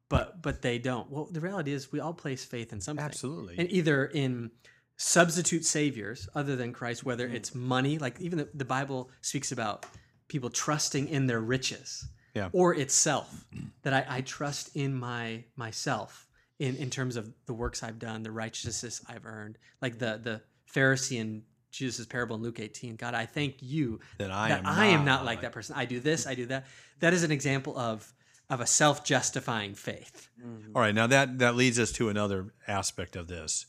but 0.09 0.41
but 0.41 0.61
they 0.61 0.79
don't. 0.79 1.09
Well, 1.11 1.25
the 1.31 1.41
reality 1.41 1.71
is 1.73 1.91
we 1.91 1.99
all 1.99 2.13
place 2.13 2.43
faith 2.45 2.73
in 2.73 2.81
something. 2.81 3.03
Absolutely. 3.05 3.55
and 3.57 3.71
either 3.71 4.05
in 4.05 4.51
substitute 4.97 5.65
saviors 5.65 6.27
other 6.35 6.55
than 6.55 6.73
Christ, 6.73 7.03
whether 7.03 7.27
Mm. 7.27 7.33
it's 7.35 7.55
money, 7.55 7.97
like 7.97 8.19
even 8.21 8.37
the, 8.39 8.49
the 8.53 8.65
Bible 8.65 9.09
speaks 9.21 9.51
about 9.51 9.85
people 10.27 10.49
trusting 10.49 11.07
in 11.09 11.27
their 11.27 11.41
riches, 11.41 12.07
Yeah. 12.33 12.49
or 12.53 12.73
itself, 12.75 13.45
that 13.83 13.93
I, 13.93 14.05
I 14.17 14.21
trust 14.21 14.75
in 14.75 14.93
my 14.93 15.43
myself 15.55 16.27
in, 16.59 16.75
in 16.77 16.89
terms 16.89 17.15
of 17.15 17.31
the 17.45 17.53
works 17.53 17.83
I've 17.83 17.99
done, 17.99 18.23
the 18.23 18.31
righteousness 18.31 19.01
I've 19.07 19.25
earned, 19.25 19.57
like 19.81 19.99
the 19.99 20.19
the 20.23 20.41
Pharisee 20.71 21.17
in 21.19 21.43
Jesus' 21.71 22.05
parable 22.05 22.35
in 22.35 22.41
Luke 22.43 22.59
18. 22.59 22.95
God, 22.95 23.13
I 23.15 23.25
thank 23.25 23.55
you 23.61 23.99
That 24.19 24.31
I 24.31 24.49
that 24.49 24.59
am 24.59 24.65
I 24.67 24.85
am 24.87 24.99
not 25.05 25.05
not 25.05 25.25
like 25.25 25.35
like- 25.37 25.41
that 25.41 25.51
person. 25.51 25.75
I 25.75 25.85
do 25.85 25.99
this, 25.99 26.25
I 26.27 26.35
do 26.35 26.45
that. 26.47 26.65
That 26.99 27.13
is 27.13 27.23
an 27.23 27.31
example 27.31 27.77
of 27.77 28.13
of 28.49 28.59
a 28.61 28.65
self-justifying 28.67 29.73
faith. 29.73 30.29
All 30.75 30.81
right. 30.81 30.93
Now 30.93 31.07
that 31.07 31.39
that 31.39 31.55
leads 31.55 31.79
us 31.79 31.91
to 31.93 32.09
another 32.09 32.53
aspect 32.67 33.15
of 33.15 33.27
this. 33.27 33.65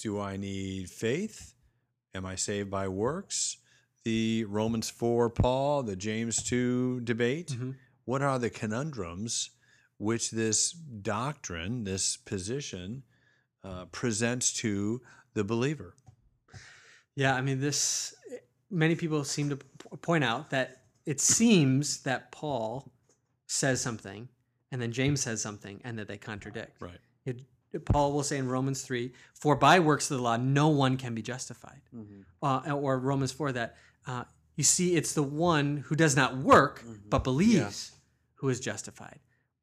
Do 0.00 0.18
I 0.20 0.36
need 0.36 0.90
faith? 0.90 1.54
Am 2.14 2.24
I 2.24 2.34
saved 2.34 2.70
by 2.70 2.88
works? 2.88 3.58
The 4.04 4.44
Romans 4.44 4.88
4 4.88 5.28
Paul, 5.30 5.82
the 5.82 5.96
James 5.96 6.42
2 6.42 7.00
debate. 7.00 7.48
Mhm. 7.48 7.76
What 8.06 8.22
are 8.22 8.38
the 8.38 8.50
conundrums 8.50 9.50
which 9.98 10.30
this 10.30 10.72
doctrine, 10.72 11.84
this 11.84 12.16
position, 12.16 13.02
uh, 13.62 13.84
presents 13.86 14.52
to 14.54 15.02
the 15.34 15.44
believer? 15.44 15.94
Yeah, 17.14 17.34
I 17.34 17.42
mean, 17.42 17.60
this. 17.60 18.14
Many 18.70 18.94
people 18.94 19.22
seem 19.24 19.50
to 19.50 19.56
point 19.56 20.24
out 20.24 20.50
that 20.50 20.84
it 21.04 21.20
seems 21.20 22.02
that 22.04 22.32
Paul 22.32 22.90
says 23.46 23.80
something, 23.80 24.28
and 24.70 24.80
then 24.80 24.92
James 24.92 25.20
says 25.20 25.42
something, 25.42 25.80
and 25.84 25.98
that 25.98 26.08
they 26.08 26.16
contradict. 26.16 26.80
Right. 26.80 27.00
It, 27.26 27.42
Paul 27.84 28.12
will 28.12 28.22
say 28.22 28.38
in 28.38 28.48
Romans 28.48 28.82
three, 28.82 29.12
"For 29.34 29.54
by 29.56 29.78
works 29.78 30.10
of 30.10 30.16
the 30.16 30.22
law, 30.22 30.36
no 30.36 30.68
one 30.68 30.96
can 30.96 31.14
be 31.14 31.22
justified," 31.22 31.82
uh, 32.42 32.72
or 32.72 32.98
Romans 32.98 33.32
four 33.32 33.52
that 33.52 33.76
uh, 34.06 34.24
you 34.56 34.64
see, 34.64 34.96
it's 34.96 35.12
the 35.14 35.22
one 35.22 35.78
who 35.86 35.94
does 35.96 36.16
not 36.16 36.36
work 36.36 36.84
but 37.08 37.24
believes 37.24 37.92
who 38.34 38.48
is 38.48 38.60
justified. 38.60 39.20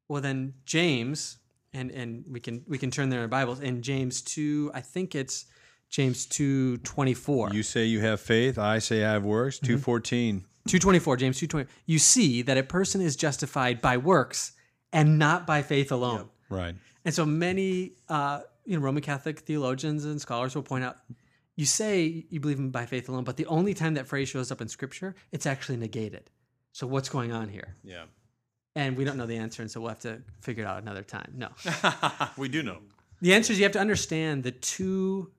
Well, 0.08 0.22
then 0.22 0.54
James, 0.64 1.38
and 1.72 1.90
and 1.90 2.24
we 2.28 2.40
can 2.40 2.64
we 2.66 2.78
can 2.78 2.90
turn 2.90 3.10
there 3.10 3.20
in 3.20 3.24
our 3.24 3.28
Bibles 3.28 3.60
in 3.60 3.82
James 3.82 4.22
two. 4.22 4.70
I 4.74 4.80
think 4.80 5.14
it's 5.14 5.46
James 5.90 6.24
two 6.26 6.78
twenty 6.78 7.14
four. 7.14 7.50
You 7.52 7.62
say 7.62 7.84
you 7.84 8.00
have 8.00 8.20
faith, 8.20 8.58
I 8.58 8.78
say 8.78 9.04
I 9.04 9.12
have 9.12 9.24
works. 9.24 9.58
214. 9.58 10.44
224 10.66 11.16
james 11.16 11.38
220 11.38 11.66
you 11.86 11.98
see 11.98 12.42
that 12.42 12.58
a 12.58 12.62
person 12.62 13.00
is 13.00 13.16
justified 13.16 13.80
by 13.80 13.96
works 13.96 14.52
and 14.92 15.18
not 15.18 15.46
by 15.46 15.62
faith 15.62 15.90
alone 15.90 16.28
Right. 16.50 16.74
And 17.08 17.14
so 17.14 17.24
many 17.24 17.92
uh, 18.10 18.40
you 18.66 18.76
know 18.76 18.82
roman 18.84 19.02
catholic 19.02 19.38
theologians 19.40 20.04
and 20.04 20.20
scholars 20.20 20.54
will 20.54 20.62
point 20.62 20.84
out 20.84 20.96
you 21.56 21.64
say 21.64 22.26
you 22.28 22.38
believe 22.38 22.58
in 22.58 22.68
by 22.70 22.84
faith 22.84 23.08
alone 23.08 23.24
but 23.24 23.36
the 23.38 23.46
only 23.46 23.72
time 23.72 23.94
that 23.94 24.06
phrase 24.06 24.28
shows 24.28 24.52
up 24.52 24.60
in 24.60 24.68
scripture 24.68 25.14
it's 25.32 25.46
actually 25.46 25.76
negated 25.78 26.28
so 26.72 26.86
what's 26.86 27.08
going 27.08 27.32
on 27.32 27.48
here 27.48 27.74
Yeah. 27.82 28.04
and 28.76 28.94
we 28.98 29.04
don't 29.04 29.16
know 29.16 29.26
the 29.26 29.38
answer 29.38 29.62
and 29.62 29.70
so 29.70 29.80
we'll 29.80 29.88
have 29.88 30.00
to 30.00 30.22
figure 30.40 30.64
it 30.64 30.66
out 30.66 30.82
another 30.82 31.02
time 31.02 31.32
no 31.34 31.48
we 32.36 32.48
do 32.48 32.62
know. 32.62 32.78
the 33.22 33.32
answer 33.32 33.52
is 33.54 33.58
you 33.58 33.64
have 33.64 33.72
to 33.72 33.80
understand 33.80 34.42
the 34.44 34.52
two 34.52 35.32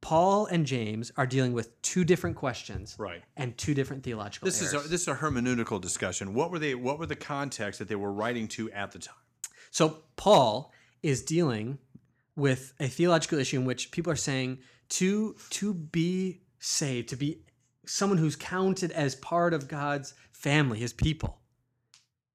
paul 0.00 0.46
and 0.46 0.64
james 0.64 1.12
are 1.18 1.26
dealing 1.26 1.52
with 1.52 1.80
two 1.82 2.02
different 2.04 2.34
questions 2.36 2.96
Right. 2.98 3.22
and 3.36 3.56
two 3.58 3.74
different 3.74 4.02
theological 4.02 4.46
This 4.46 4.62
is 4.62 4.72
a, 4.72 4.78
this 4.78 5.02
is 5.02 5.08
a 5.08 5.14
hermeneutical 5.14 5.78
discussion. 5.82 6.32
What 6.32 6.50
were 6.50 6.58
they? 6.58 6.74
What 6.74 6.98
were 6.98 7.04
the 7.14 7.16
context 7.34 7.78
that 7.80 7.88
they 7.88 7.94
were 8.04 8.10
writing 8.20 8.48
to 8.56 8.70
at 8.72 8.92
the 8.92 8.98
time? 8.98 9.22
So 9.70 9.84
Paul 10.16 10.72
is 11.02 11.22
dealing 11.22 11.78
with 12.36 12.72
a 12.80 12.88
theological 12.88 13.38
issue 13.38 13.58
in 13.58 13.64
which 13.64 13.90
people 13.90 14.12
are 14.12 14.16
saying 14.16 14.58
to 14.88 15.36
to 15.50 15.74
be 15.74 16.40
saved, 16.58 17.08
to 17.10 17.16
be 17.16 17.42
someone 17.86 18.18
who's 18.18 18.36
counted 18.36 18.92
as 18.92 19.14
part 19.14 19.54
of 19.54 19.68
God's 19.68 20.14
family, 20.32 20.78
his 20.78 20.92
people, 20.92 21.40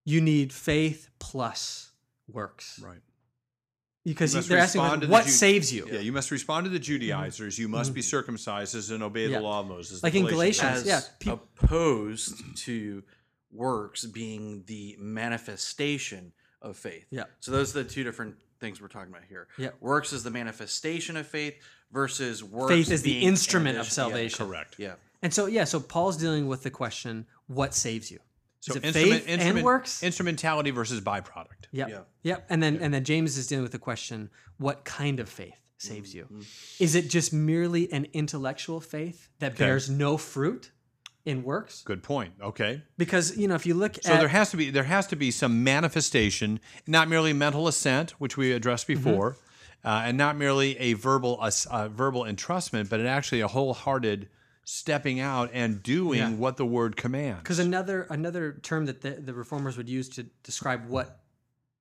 you 0.03 0.21
need 0.21 0.53
faith 0.53 1.09
plus 1.19 1.91
works. 2.27 2.79
Right. 2.83 2.99
Because 4.03 4.35
You 4.35 4.41
they're 4.41 4.59
asking 4.59 4.81
respond 4.81 5.01
to 5.01 5.07
like, 5.07 5.09
the 5.09 5.13
what 5.13 5.25
Ju- 5.25 5.31
saves 5.31 5.73
you? 5.73 5.87
Yeah, 5.91 5.99
you 5.99 6.11
must 6.11 6.29
respond 6.29 6.65
to 6.65 6.69
the 6.69 6.77
Judaizers. 6.77 7.57
You 7.57 7.67
must 7.67 7.89
mm-hmm. 7.89 7.95
be 7.95 8.01
circumcised 8.03 8.91
and 8.91 9.01
obey 9.01 9.27
Yeah. 9.27 9.39
the 9.39 9.43
law 9.43 9.61
of 9.61 9.67
Moses. 9.67 10.03
Like 10.03 10.13
in 10.13 10.25
Galatians. 10.27 10.83
Galatians, 10.83 10.85
yeah, 10.85 11.01
peop- 11.19 11.47
opposed 11.59 12.57
to 12.65 13.03
works 13.51 14.05
being 14.05 14.63
the 14.67 14.95
manifestation 14.99 16.33
of 16.61 16.77
faith. 16.77 17.07
Yeah. 17.09 17.23
So 17.39 17.51
those 17.51 17.75
are 17.75 17.81
the 17.83 17.89
two 17.89 18.03
different 18.03 18.35
things 18.59 18.81
we're 18.81 18.87
talking 18.87 19.09
about 19.11 19.23
here. 19.27 19.47
Yeah. 19.57 19.69
Works 19.79 20.13
is 20.13 20.23
the 20.23 20.31
manifestation 20.31 21.17
of 21.17 21.27
faith 21.27 21.55
versus 21.91 22.43
works. 22.43 22.73
Faith 22.73 22.91
is 22.91 23.01
the 23.01 23.21
instrument 23.23 23.77
of 23.77 23.81
addition- 23.87 24.03
yeah, 24.03 24.09
salvation. 24.09 24.47
Correct. 24.47 24.75
Yeah. 24.77 24.95
And 25.21 25.33
so 25.33 25.45
yeah, 25.47 25.63
so 25.63 25.79
Paul's 25.79 26.17
dealing 26.17 26.47
with 26.47 26.63
the 26.63 26.71
question, 26.71 27.25
what 27.47 27.73
saves 27.73 28.11
you? 28.11 28.19
So 28.61 28.73
is 28.75 28.83
it 28.83 28.93
faith 28.93 29.25
and 29.27 29.63
works? 29.63 30.01
instrumentality 30.01 30.71
versus 30.71 30.99
byproduct. 31.01 31.67
Yep. 31.71 31.89
Yeah. 31.89 31.99
Yep. 32.23 32.45
And 32.49 32.63
then 32.63 32.77
and 32.77 32.93
then 32.93 33.03
James 33.03 33.37
is 33.37 33.47
dealing 33.47 33.63
with 33.63 33.71
the 33.71 33.79
question, 33.79 34.29
what 34.57 34.83
kind 34.85 35.19
of 35.19 35.29
faith 35.29 35.59
saves 35.77 36.13
Mm-hmm. 36.15 36.37
you? 36.39 36.45
Is 36.79 36.95
it 36.95 37.09
just 37.09 37.31
merely 37.33 37.91
an 37.91 38.07
intellectual 38.13 38.79
faith 38.81 39.29
that 39.39 39.57
bears 39.57 39.89
no 39.89 40.17
fruit 40.17 40.71
in 41.25 41.43
works? 41.43 41.81
Good 41.83 42.03
point. 42.03 42.33
Okay. 42.41 42.81
Because, 42.97 43.35
you 43.37 43.47
know, 43.47 43.55
if 43.55 43.65
you 43.65 43.73
look 43.73 43.97
at 43.97 44.03
So 44.05 44.13
at 44.13 44.19
there 44.19 44.27
has 44.29 44.51
to 44.51 44.57
be 44.57 44.69
there 44.69 44.83
has 44.83 45.07
to 45.07 45.15
be 45.15 45.31
some 45.31 45.63
manifestation, 45.63 46.59
not 46.87 47.09
merely 47.09 47.33
mental 47.33 47.67
assent, 47.67 48.11
which 48.11 48.37
we 48.37 48.51
addressed 48.51 48.87
Mm-hmm. 48.87 49.03
before, 49.03 49.37
uh, 49.83 50.03
and 50.05 50.17
not 50.17 50.37
merely 50.37 50.77
a 50.79 50.93
verbal 50.93 51.39
ass- 51.41 51.65
uh, 51.65 51.87
verbal 51.89 52.21
entrustment, 52.23 52.89
but 52.89 52.99
actually 53.05 53.41
a 53.41 53.47
wholehearted 53.47 54.29
stepping 54.63 55.19
out 55.19 55.49
and 55.53 55.81
doing 55.83 56.19
Yeah. 56.19 56.29
what 56.31 56.57
the 56.57 56.65
word 56.65 56.95
commands. 56.95 57.41
because 57.43 57.59
another 57.59 58.03
another 58.09 58.53
term 58.63 58.85
that 58.87 59.01
the, 59.01 59.11
the 59.11 59.33
reformers 59.33 59.77
would 59.77 59.87
use 59.89 60.09
to 60.09 60.23
describe 60.43 60.87
what 60.89 61.19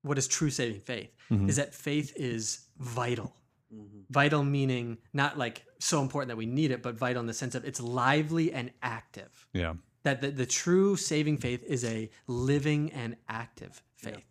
what 0.03 0.19
is 0.19 0.27
true 0.29 0.51
saving 0.51 0.81
faith 0.81 1.11
Mm-hmm. 1.31 1.49
is 1.49 1.57
that 1.57 1.75
faith 1.75 2.13
is 2.17 2.67
vital. 2.79 3.35
Mm-hmm. 3.75 4.01
Vital 4.11 4.45
meaning 4.45 4.99
not 5.13 5.37
like 5.37 5.65
so 5.79 6.01
important 6.01 6.29
that 6.29 6.37
we 6.37 6.47
need 6.47 6.71
it, 6.71 6.83
but 6.83 6.95
vital 6.95 7.21
in 7.21 7.27
the 7.27 7.35
sense 7.35 7.55
of 7.55 7.65
it's 7.65 7.81
lively 7.81 8.53
and 8.53 8.71
active. 8.83 9.47
yeah. 9.53 9.75
that 10.05 10.21
the, 10.21 10.31
the 10.31 10.47
true 10.47 10.97
saving 10.97 11.39
faith 11.39 11.63
is 11.65 11.85
a 11.85 12.11
living 12.27 12.93
and 12.93 13.17
active 13.29 13.83
faith. 13.97 14.25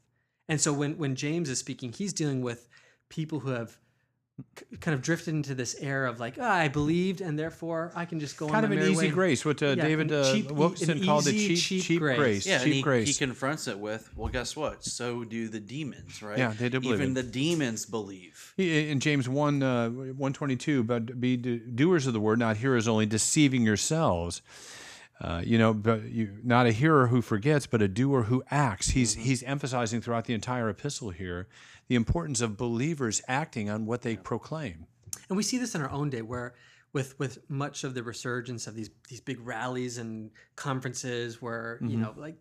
And 0.47 0.61
so 0.61 0.71
when 0.73 0.97
when 0.97 1.15
James 1.15 1.49
is 1.49 1.59
speaking, 1.59 1.91
he's 1.91 2.13
dealing 2.13 2.41
with 2.41 2.67
people 3.09 3.39
who 3.39 3.51
have 3.51 3.79
k- 4.55 4.65
kind 4.81 4.95
of 4.95 5.01
drifted 5.01 5.33
into 5.35 5.53
this 5.55 5.75
air 5.79 6.05
of 6.05 6.19
like, 6.19 6.35
ah, 6.39 6.51
I 6.51 6.67
believed 6.67 7.21
and 7.21 7.37
therefore 7.37 7.91
I 7.95 8.05
can 8.05 8.19
just 8.19 8.35
go 8.37 8.47
Kind 8.47 8.65
on 8.65 8.71
of 8.73 8.77
an 8.79 8.89
easy 8.89 9.07
way." 9.07 9.11
grace, 9.11 9.45
what 9.45 9.61
uh, 9.61 9.67
Yeah, 9.67 9.75
David 9.75 10.11
uh, 10.11 10.33
cheap- 10.33 10.51
Wilson 10.51 10.89
an 10.99 11.05
called 11.05 11.25
the 11.25 11.31
cheap, 11.31 11.59
cheap 11.59 11.83
cheap 11.83 11.99
grace. 11.99 12.17
grace. 12.17 12.45
Yeah, 12.47 12.57
cheap 12.57 12.65
and 12.65 12.73
he, 12.75 12.81
grace. 12.81 13.07
he 13.07 13.13
confronts 13.13 13.67
it 13.67 13.77
with, 13.79 14.09
well, 14.15 14.29
guess 14.29 14.55
what? 14.55 14.83
So 14.83 15.23
do 15.23 15.47
the 15.49 15.59
demons, 15.59 16.21
right? 16.23 16.37
Yeah, 16.37 16.53
they 16.57 16.69
do 16.69 16.79
believe 16.79 16.99
Even 17.01 17.11
it. 17.11 17.15
the 17.15 17.23
demons 17.23 17.85
believe. 17.85 18.53
He- 18.57 18.89
In 18.89 18.99
James 18.99 19.29
1, 19.29 19.61
uh, 19.63 19.89
122, 19.89 20.83
but 20.83 21.19
be 21.19 21.37
doers 21.37 22.07
of 22.07 22.13
the 22.13 22.19
word, 22.19 22.39
not 22.39 22.57
hearers 22.57 22.87
only, 22.87 23.05
deceiving 23.05 23.63
yourselves. 23.63 24.41
Uh, 25.21 25.41
you 25.45 25.57
know, 25.57 25.73
but 25.73 26.03
you, 26.03 26.37
not 26.43 26.65
a 26.65 26.71
hearer 26.71 27.07
who 27.07 27.21
forgets, 27.21 27.67
but 27.67 27.81
a 27.81 27.87
doer 27.87 28.23
who 28.23 28.43
acts. 28.49 28.89
He's 28.89 29.13
he's 29.13 29.43
emphasizing 29.43 30.01
throughout 30.01 30.25
the 30.25 30.33
entire 30.33 30.69
epistle 30.69 31.11
here 31.11 31.47
the 31.87 31.95
importance 31.95 32.41
of 32.41 32.57
believers 32.57 33.21
acting 33.27 33.69
on 33.69 33.85
what 33.85 34.01
they 34.01 34.15
proclaim. 34.15 34.87
And 35.29 35.37
we 35.37 35.43
see 35.43 35.57
this 35.57 35.75
in 35.75 35.81
our 35.81 35.91
own 35.91 36.09
day 36.09 36.21
where 36.21 36.55
with 36.93 37.17
with 37.19 37.39
much 37.49 37.83
of 37.83 37.93
the 37.93 38.03
resurgence 38.03 38.67
of 38.67 38.75
these 38.75 38.89
these 39.09 39.21
big 39.21 39.39
rallies 39.39 39.97
and 39.97 40.31
conferences 40.55 41.41
where, 41.41 41.79
you 41.81 41.97
know, 41.97 42.13
like 42.17 42.35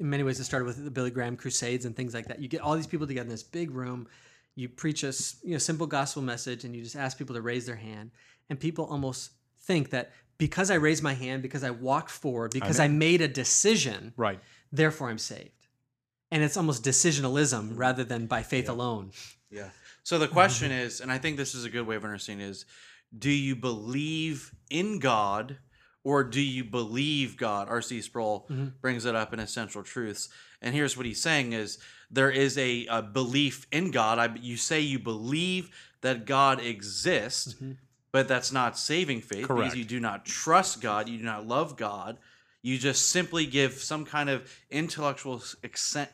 in 0.00 0.10
many 0.10 0.22
ways 0.22 0.40
it 0.40 0.44
started 0.44 0.66
with 0.66 0.82
the 0.82 0.90
Billy 0.90 1.10
Graham 1.10 1.36
crusades 1.36 1.84
and 1.84 1.94
things 1.94 2.14
like 2.14 2.26
that. 2.28 2.40
You 2.40 2.48
get 2.48 2.60
all 2.60 2.74
these 2.74 2.86
people 2.86 3.06
together 3.06 3.26
in 3.26 3.30
this 3.30 3.42
big 3.42 3.70
room, 3.70 4.08
you 4.54 4.68
preach 4.68 5.02
a 5.02 5.12
you 5.42 5.52
know 5.52 5.58
simple 5.58 5.86
gospel 5.86 6.22
message 6.22 6.64
and 6.64 6.74
you 6.74 6.82
just 6.82 6.96
ask 6.96 7.18
people 7.18 7.34
to 7.34 7.42
raise 7.42 7.66
their 7.66 7.76
hand 7.76 8.10
and 8.50 8.58
people 8.58 8.84
almost 8.86 9.32
think 9.60 9.90
that 9.90 10.12
because 10.42 10.72
I 10.72 10.74
raised 10.74 11.04
my 11.04 11.14
hand, 11.14 11.40
because 11.40 11.62
I 11.62 11.70
walked 11.70 12.10
forward, 12.10 12.50
because 12.50 12.80
I, 12.80 12.88
made 12.88 13.20
a 13.20 13.28
decision, 13.28 14.12
Right. 14.16 14.40
therefore 14.72 15.08
I'm 15.08 15.18
saved. 15.18 15.68
And 16.32 16.42
it's 16.42 16.56
almost 16.56 16.82
decisionalism 16.82 17.68
mm-hmm. 17.68 17.76
rather 17.76 18.02
than 18.02 18.26
by 18.26 18.42
faith 18.42 18.68
alone. 18.68 19.12
Yeah. 19.52 19.68
So 20.02 20.18
the 20.18 20.26
question 20.26 20.70
mm-hmm. 20.70 20.80
is, 20.80 21.00
and 21.00 21.12
I 21.12 21.18
think 21.18 21.36
this 21.36 21.54
is 21.54 21.64
a 21.64 21.70
good 21.70 21.86
way 21.86 21.94
of 21.94 22.02
understanding 22.04 22.44
is, 22.44 22.64
do 23.16 23.30
you 23.30 23.54
believe 23.54 24.52
in 24.68 24.98
God 24.98 25.58
or 26.02 26.24
do 26.24 26.40
you 26.40 26.64
believe 26.64 27.36
God? 27.36 27.68
R.C. 27.68 28.00
Sproul 28.00 28.48
mm-hmm. 28.50 28.70
brings 28.80 29.04
it 29.04 29.14
up 29.14 29.32
in 29.32 29.38
Essential 29.38 29.84
Truths. 29.84 30.28
And 30.60 30.74
here's 30.74 30.96
what 30.96 31.06
he's 31.06 31.22
saying 31.22 31.52
is 31.52 31.78
there 32.10 32.32
is 32.32 32.58
a, 32.58 32.86
a 32.86 33.00
belief 33.00 33.68
in 33.70 33.92
God. 33.92 34.18
I, 34.18 34.34
you 34.40 34.56
say 34.56 34.80
you 34.80 34.98
believe 34.98 35.70
that 36.00 36.26
God 36.26 36.58
exists, 36.60 37.54
but 38.12 38.28
that's 38.28 38.52
not 38.52 38.78
saving 38.78 39.20
faith 39.22 39.46
Correct. 39.48 39.64
because 39.72 39.78
you 39.78 39.84
do 39.84 39.98
not 40.00 40.24
trust 40.24 40.80
God, 40.80 41.08
you 41.08 41.18
do 41.18 41.24
not 41.24 41.46
love 41.46 41.76
God. 41.76 42.18
You 42.64 42.78
just 42.78 43.08
simply 43.10 43.44
give 43.46 43.72
some 43.74 44.04
kind 44.04 44.30
of 44.30 44.48
intellectual 44.70 45.42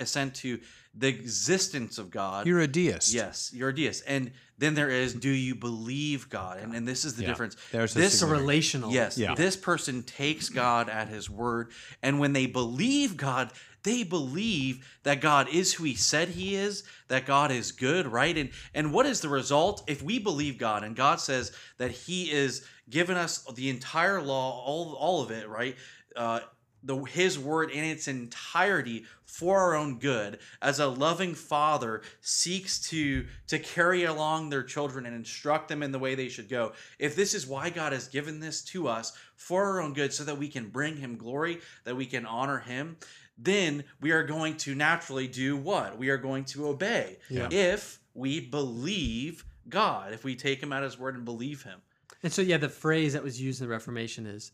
assent 0.00 0.34
to 0.36 0.58
the 0.94 1.06
existence 1.08 1.98
of 1.98 2.10
God. 2.10 2.46
You're 2.46 2.60
a 2.60 2.66
deist. 2.66 3.12
Yes, 3.12 3.50
you're 3.54 3.68
a 3.68 3.74
deist. 3.74 4.02
And 4.06 4.32
then 4.56 4.74
there 4.74 4.88
is, 4.88 5.12
do 5.12 5.28
you 5.28 5.54
believe 5.54 6.30
God? 6.30 6.58
And, 6.58 6.74
and 6.74 6.88
this 6.88 7.04
is 7.04 7.16
the 7.16 7.22
Yeah, 7.22 7.28
difference. 7.28 7.56
there's 7.70 7.92
this, 7.92 8.22
a 8.22 8.26
relational. 8.26 8.90
yes, 8.90 9.18
Yeah. 9.18 9.34
this 9.34 9.56
person 9.56 10.02
takes 10.02 10.48
God 10.48 10.88
at 10.88 11.08
his 11.08 11.28
word. 11.28 11.70
And 12.02 12.18
when 12.18 12.32
they 12.32 12.46
believe 12.46 13.18
God, 13.18 13.52
they 13.88 14.02
believe 14.02 14.86
that 15.02 15.22
God 15.22 15.48
is 15.48 15.72
who 15.72 15.84
he 15.84 15.94
said 15.94 16.28
he 16.28 16.54
is, 16.54 16.84
that 17.08 17.24
God 17.24 17.50
is 17.50 17.72
good, 17.72 18.06
right? 18.06 18.36
And 18.36 18.50
and 18.74 18.92
what 18.92 19.06
is 19.06 19.22
the 19.22 19.30
result 19.30 19.82
if 19.86 20.02
we 20.02 20.18
believe 20.18 20.58
God 20.58 20.84
and 20.84 20.94
God 20.94 21.20
says 21.20 21.52
that 21.78 21.90
he 21.90 22.30
is 22.30 22.66
given 22.90 23.16
us 23.16 23.44
the 23.54 23.70
entire 23.70 24.20
law, 24.20 24.62
all 24.62 24.94
all 24.94 25.22
of 25.22 25.30
it, 25.30 25.48
right? 25.48 25.74
Uh 26.14 26.40
the 26.82 26.96
his 27.04 27.38
word 27.38 27.70
in 27.70 27.82
its 27.82 28.06
entirety 28.06 29.04
for 29.24 29.58
our 29.58 29.74
own 29.74 29.98
good 29.98 30.38
as 30.62 30.78
a 30.78 30.86
loving 30.86 31.34
father 31.34 32.02
seeks 32.20 32.78
to 32.78 33.26
to 33.48 33.58
carry 33.58 34.04
along 34.04 34.48
their 34.48 34.62
children 34.62 35.04
and 35.04 35.14
instruct 35.14 35.68
them 35.68 35.82
in 35.82 35.90
the 35.90 35.98
way 35.98 36.14
they 36.14 36.28
should 36.28 36.48
go 36.48 36.72
if 36.98 37.16
this 37.16 37.34
is 37.34 37.46
why 37.46 37.68
god 37.68 37.92
has 37.92 38.06
given 38.06 38.38
this 38.38 38.62
to 38.62 38.86
us 38.86 39.12
for 39.34 39.64
our 39.64 39.80
own 39.80 39.92
good 39.92 40.12
so 40.12 40.22
that 40.22 40.38
we 40.38 40.48
can 40.48 40.68
bring 40.68 40.96
him 40.96 41.16
glory 41.16 41.58
that 41.84 41.96
we 41.96 42.06
can 42.06 42.24
honor 42.24 42.58
him 42.58 42.96
then 43.38 43.84
we 44.00 44.10
are 44.10 44.24
going 44.24 44.56
to 44.56 44.74
naturally 44.74 45.28
do 45.28 45.56
what 45.56 45.96
we 45.96 46.08
are 46.10 46.16
going 46.18 46.44
to 46.44 46.66
obey 46.68 47.18
Yeah. 47.30 47.48
if 47.52 48.00
we 48.14 48.40
believe 48.40 49.44
god 49.68 50.12
if 50.12 50.24
we 50.24 50.34
take 50.34 50.60
him 50.62 50.72
at 50.72 50.82
his 50.82 50.98
word 50.98 51.14
and 51.14 51.24
believe 51.24 51.62
him 51.62 51.80
And 52.22 52.32
so, 52.32 52.42
yeah, 52.42 52.56
the 52.56 52.68
phrase 52.68 53.12
that 53.12 53.22
was 53.22 53.40
used 53.40 53.60
in 53.60 53.68
the 53.68 53.70
Reformation 53.72 54.26
is 54.26 54.50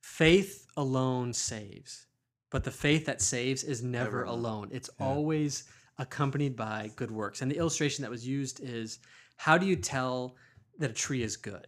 faith 0.00 0.66
alone 0.76 1.32
saves, 1.32 2.06
but 2.50 2.64
the 2.64 2.70
faith 2.70 3.04
that 3.06 3.20
saves 3.20 3.64
is 3.64 3.82
never 3.82 4.04
Never 4.04 4.22
alone. 4.24 4.38
alone. 4.38 4.68
It's 4.72 4.90
always 4.98 5.64
accompanied 5.98 6.56
by 6.56 6.90
good 6.96 7.10
works. 7.10 7.42
And 7.42 7.50
the 7.50 7.56
illustration 7.58 8.02
that 8.02 8.10
was 8.10 8.26
used 8.26 8.60
is 8.60 8.98
how 9.36 9.58
do 9.58 9.66
you 9.66 9.76
tell 9.76 10.36
that 10.78 10.90
a 10.90 10.94
tree 10.94 11.22
is 11.22 11.36
good? 11.36 11.66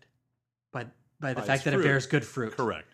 By, 0.73 0.87
by 1.21 1.35
the 1.35 1.40
By 1.42 1.47
fact 1.47 1.64
that 1.64 1.73
fruit. 1.75 1.80
it 1.85 1.88
bears 1.88 2.06
good 2.06 2.25
fruit. 2.25 2.56
Correct. 2.56 2.88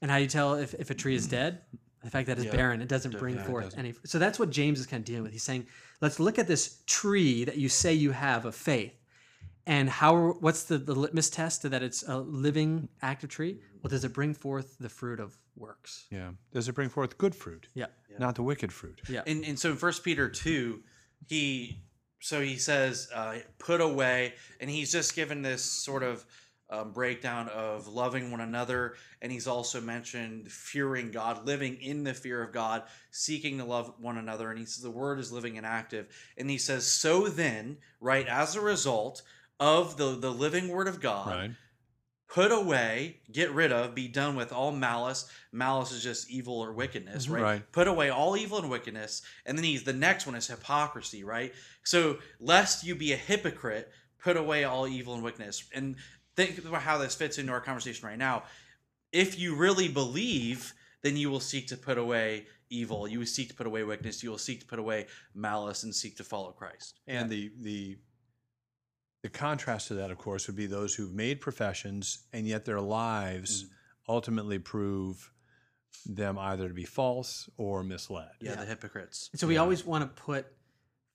And 0.00 0.10
how 0.10 0.16
do 0.18 0.22
you 0.22 0.28
tell 0.28 0.54
if, 0.54 0.74
if 0.74 0.90
a 0.90 0.94
tree 0.94 1.16
is 1.16 1.26
dead? 1.26 1.62
The 2.06 2.10
fact 2.12 2.28
that 2.28 2.38
it's 2.38 2.46
Yeah. 2.46 2.52
barren, 2.52 2.80
it 2.80 2.88
doesn't 2.88 3.18
bring 3.18 3.34
Yeah, 3.34 3.44
forth 3.46 3.64
doesn't. 3.64 3.78
any. 3.80 3.94
So 4.04 4.20
that's 4.20 4.38
what 4.38 4.50
James 4.50 4.78
is 4.78 4.86
kind 4.86 5.00
of 5.00 5.04
dealing 5.04 5.24
with. 5.24 5.32
He's 5.32 5.42
saying, 5.42 5.66
let's 6.00 6.20
look 6.20 6.38
at 6.38 6.46
this 6.46 6.82
tree 6.86 7.42
that 7.44 7.56
you 7.58 7.68
say 7.68 7.92
you 7.94 8.12
have 8.12 8.44
of 8.44 8.54
faith, 8.54 8.94
and 9.66 9.90
how. 9.90 10.34
What's 10.38 10.62
the, 10.62 10.78
the 10.78 10.94
litmus 10.94 11.30
test 11.30 11.62
that 11.68 11.82
it's 11.82 12.04
a 12.06 12.18
living, 12.18 12.88
active 13.02 13.28
tree? 13.30 13.58
Well, 13.82 13.88
does 13.90 14.04
it 14.04 14.12
bring 14.12 14.34
forth 14.34 14.78
the 14.78 14.88
fruit 14.88 15.18
of 15.18 15.36
works? 15.56 16.06
Yeah. 16.12 16.30
Does 16.52 16.68
it 16.68 16.76
bring 16.76 16.88
forth 16.90 17.18
good 17.18 17.34
fruit, 17.34 17.68
Yeah, 17.74 17.86
not 18.20 18.36
the 18.36 18.42
wicked 18.44 18.72
fruit? 18.72 19.00
yeah, 19.08 19.22
and, 19.26 19.44
and 19.44 19.58
so 19.58 19.70
in 19.72 19.76
first 19.76 20.04
peter 20.04 20.28
2 20.28 20.82
he 21.26 21.82
so 22.20 22.40
he 22.40 22.56
says 22.56 23.08
uh, 23.14 23.38
put 23.58 23.80
away 23.80 24.34
and 24.60 24.68
he's 24.70 24.92
just 24.92 25.14
given 25.16 25.42
this 25.42 25.62
sort 25.64 26.02
of 26.02 26.24
um, 26.70 26.92
breakdown 26.92 27.48
of 27.48 27.86
loving 27.88 28.30
one 28.30 28.40
another 28.40 28.94
and 29.22 29.30
he's 29.30 29.46
also 29.46 29.80
mentioned 29.80 30.50
fearing 30.50 31.10
god 31.10 31.46
living 31.46 31.76
in 31.80 32.02
the 32.04 32.12
fear 32.14 32.42
of 32.42 32.52
god 32.52 32.82
seeking 33.10 33.58
to 33.58 33.64
love 33.64 33.92
one 34.00 34.18
another 34.18 34.50
and 34.50 34.58
he 34.58 34.64
says 34.64 34.82
the 34.82 34.90
word 34.90 35.18
is 35.18 35.30
living 35.32 35.56
and 35.56 35.66
active 35.66 36.08
and 36.36 36.50
he 36.50 36.58
says 36.58 36.86
so 36.86 37.28
then 37.28 37.76
right 38.00 38.26
as 38.26 38.56
a 38.56 38.60
result 38.60 39.22
of 39.60 39.96
the 39.96 40.16
the 40.16 40.32
living 40.32 40.68
word 40.68 40.88
of 40.88 41.00
god 41.00 41.28
Right. 41.28 41.50
put 42.28 42.50
away, 42.50 43.20
get 43.30 43.52
rid 43.52 43.70
of, 43.72 43.94
be 43.94 44.08
done 44.08 44.34
with 44.34 44.52
all 44.52 44.72
malice. 44.72 45.30
Malice 45.52 45.92
is 45.92 46.02
just 46.02 46.28
evil 46.28 46.58
or 46.58 46.72
wickedness, 46.72 47.28
right? 47.28 47.42
Right. 47.42 47.72
Put 47.72 47.86
away 47.86 48.10
all 48.10 48.36
evil 48.36 48.58
and 48.58 48.68
wickedness. 48.68 49.22
And 49.46 49.56
then 49.56 49.64
he's 49.64 49.84
the 49.84 49.92
next 49.92 50.26
one 50.26 50.34
is 50.34 50.48
hypocrisy, 50.48 51.22
right? 51.22 51.54
So 51.84 52.18
lest 52.40 52.84
you 52.84 52.96
be 52.96 53.12
a 53.12 53.16
hypocrite, 53.16 53.90
put 54.18 54.36
away 54.36 54.64
all 54.64 54.88
evil 54.88 55.14
and 55.14 55.22
wickedness. 55.22 55.64
And 55.72 55.96
think 56.36 56.58
about 56.58 56.82
how 56.82 56.98
this 56.98 57.14
fits 57.14 57.38
into 57.38 57.52
our 57.52 57.60
conversation 57.60 58.06
right 58.06 58.18
now. 58.18 58.44
If 59.12 59.38
you 59.38 59.54
really 59.56 59.88
believe, 59.88 60.74
then 61.02 61.16
you 61.16 61.30
will 61.30 61.40
seek 61.40 61.66
to 61.68 61.76
put 61.76 61.98
away 61.98 62.46
evil. 62.70 63.08
You 63.08 63.20
will 63.20 63.26
seek 63.26 63.48
to 63.48 63.54
put 63.54 63.66
away 63.66 63.82
wickedness. 63.84 64.22
You 64.22 64.30
will 64.30 64.38
seek 64.38 64.60
to 64.60 64.66
put 64.66 64.78
away 64.78 65.06
malice 65.34 65.82
and 65.84 65.94
seek 65.94 66.16
to 66.18 66.24
follow 66.24 66.52
Christ. 66.52 67.00
And 67.06 67.30
the 67.30 67.50
the 67.60 67.96
the 69.22 69.30
contrast 69.30 69.88
to 69.88 69.94
that, 69.94 70.10
of 70.10 70.18
course, 70.18 70.46
would 70.46 70.56
be 70.56 70.66
those 70.66 70.94
who've 70.94 71.14
made 71.14 71.40
professions 71.40 72.26
and 72.32 72.46
yet 72.46 72.64
their 72.64 72.80
lives 72.80 73.64
Mm. 73.64 73.68
ultimately 74.08 74.58
prove 74.58 75.32
them 76.04 76.38
either 76.38 76.68
to 76.68 76.74
be 76.74 76.84
false 76.84 77.48
or 77.56 77.82
misled. 77.82 78.28
Yeah, 78.40 78.50
Yeah. 78.50 78.56
the 78.60 78.66
hypocrites. 78.66 79.28
And 79.32 79.40
so 79.40 79.46
we 79.48 79.54
Yeah. 79.54 79.60
always 79.62 79.84
want 79.84 80.02
to 80.04 80.22
put 80.22 80.46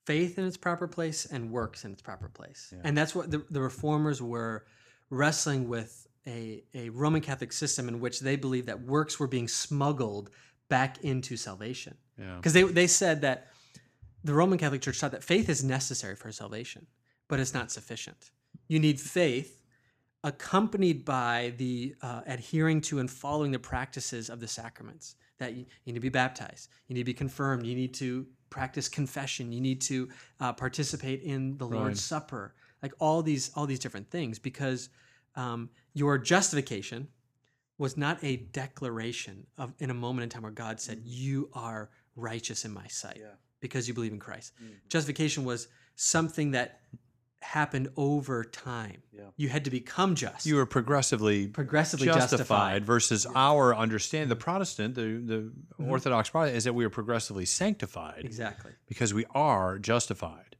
faith 0.05 0.37
in 0.39 0.45
its 0.45 0.57
proper 0.57 0.87
place 0.87 1.25
and 1.25 1.51
works 1.51 1.85
in 1.85 1.93
its 1.93 2.01
proper 2.01 2.27
place. 2.27 2.69
Yeah. 2.73 2.81
And 2.83 2.97
that's 2.97 3.13
what 3.15 3.29
the, 3.31 3.45
the 3.49 3.61
reformers 3.61 4.21
were 4.21 4.65
wrestling 5.11 5.69
with 5.69 6.07
a, 6.25 6.63
a 6.73 6.89
Roman 6.89 7.21
Catholic 7.21 7.51
system 7.53 7.87
in 7.87 7.99
which 7.99 8.21
they 8.21 8.35
believed 8.35 8.67
that 8.67 8.81
works 8.81 9.19
were 9.19 9.27
being 9.27 9.47
smuggled 9.47 10.31
back 10.69 11.03
into 11.03 11.37
salvation. 11.37 11.95
Yeah. 12.17 12.37
Because 12.37 12.53
they, 12.53 12.63
they 12.63 12.87
said 12.87 13.21
that 13.21 13.47
the 14.23 14.33
Roman 14.33 14.57
Catholic 14.57 14.81
Church 14.81 14.99
taught 14.99 15.11
that 15.11 15.23
faith 15.23 15.49
is 15.49 15.63
necessary 15.63 16.15
for 16.15 16.31
salvation, 16.31 16.87
but 17.27 17.39
it's 17.39 17.53
not 17.53 17.71
sufficient. 17.71 18.31
You 18.67 18.79
need 18.79 18.99
faith 18.99 19.61
accompanied 20.23 21.03
by 21.03 21.53
the 21.57 21.95
uh, 22.01 22.21
adhering 22.27 22.81
to 22.81 22.99
and 22.99 23.09
following 23.09 23.51
the 23.51 23.59
practices 23.59 24.29
of 24.29 24.39
the 24.39 24.47
sacraments. 24.47 25.15
That 25.39 25.53
you, 25.53 25.65
you 25.85 25.93
need 25.93 25.95
to 25.95 26.01
be 26.01 26.09
baptized, 26.09 26.69
you 26.87 26.93
need 26.93 27.01
to 27.01 27.05
be 27.05 27.15
confirmed, 27.15 27.65
you 27.65 27.73
need 27.73 27.95
to 27.95 28.27
practice 28.51 28.87
confession, 28.87 29.51
you 29.51 29.59
need 29.59 29.81
to 29.81 30.07
uh, 30.39 30.53
participate 30.53 31.23
in 31.23 31.57
the 31.57 31.65
Right. 31.65 31.79
Lord's 31.79 32.03
Supper, 32.03 32.53
like 32.81 32.93
all 32.99 33.21
these 33.21 33.51
all 33.55 33.65
these 33.65 33.79
different 33.79 34.09
things, 34.09 34.39
because 34.39 34.89
um, 35.35 35.69
your 35.93 36.17
justification 36.17 37.07
was 37.77 37.97
not 37.97 38.17
a 38.23 38.37
declaration 38.37 39.45
of 39.57 39.73
in 39.79 39.89
a 39.89 39.93
moment 39.93 40.23
in 40.23 40.29
time 40.29 40.43
where 40.43 40.51
God 40.51 40.79
said, 40.79 41.01
"You 41.03 41.49
are 41.53 41.89
righteous 42.15 42.65
in 42.65 42.71
my 42.73 42.87
sight," 42.87 43.17
Yeah. 43.19 43.35
because 43.59 43.87
you 43.87 43.93
believe 43.93 44.13
in 44.13 44.19
Christ. 44.19 44.53
Mhm. 44.61 44.75
Justification 44.89 45.43
was 45.45 45.67
something 45.95 46.51
that 46.51 46.81
happened 47.43 47.89
over 47.97 48.43
time. 48.43 49.01
Yeah. 49.11 49.23
You 49.35 49.49
had 49.49 49.65
to 49.65 49.71
become 49.71 50.13
just, 50.13 50.45
You 50.45 50.55
were 50.57 50.67
progressively 50.67 51.47
progressively 51.47 52.05
justified, 52.05 52.37
justified. 52.37 52.85
versus 52.85 53.25
our 53.35 53.75
understanding. 53.75 54.29
the 54.29 54.35
Protestant, 54.35 54.93
the, 54.93 55.01
the 55.01 55.51
Mm-hmm. 55.79 55.89
Orthodox 55.89 56.29
Protestant, 56.29 56.57
is 56.57 56.65
that 56.65 56.73
we 56.73 56.85
are 56.85 56.91
progressively 56.91 57.45
sanctified 57.45 58.23
Exactly. 58.25 58.73
because 58.87 59.11
we 59.15 59.25
are 59.33 59.79
justified. 59.79 60.50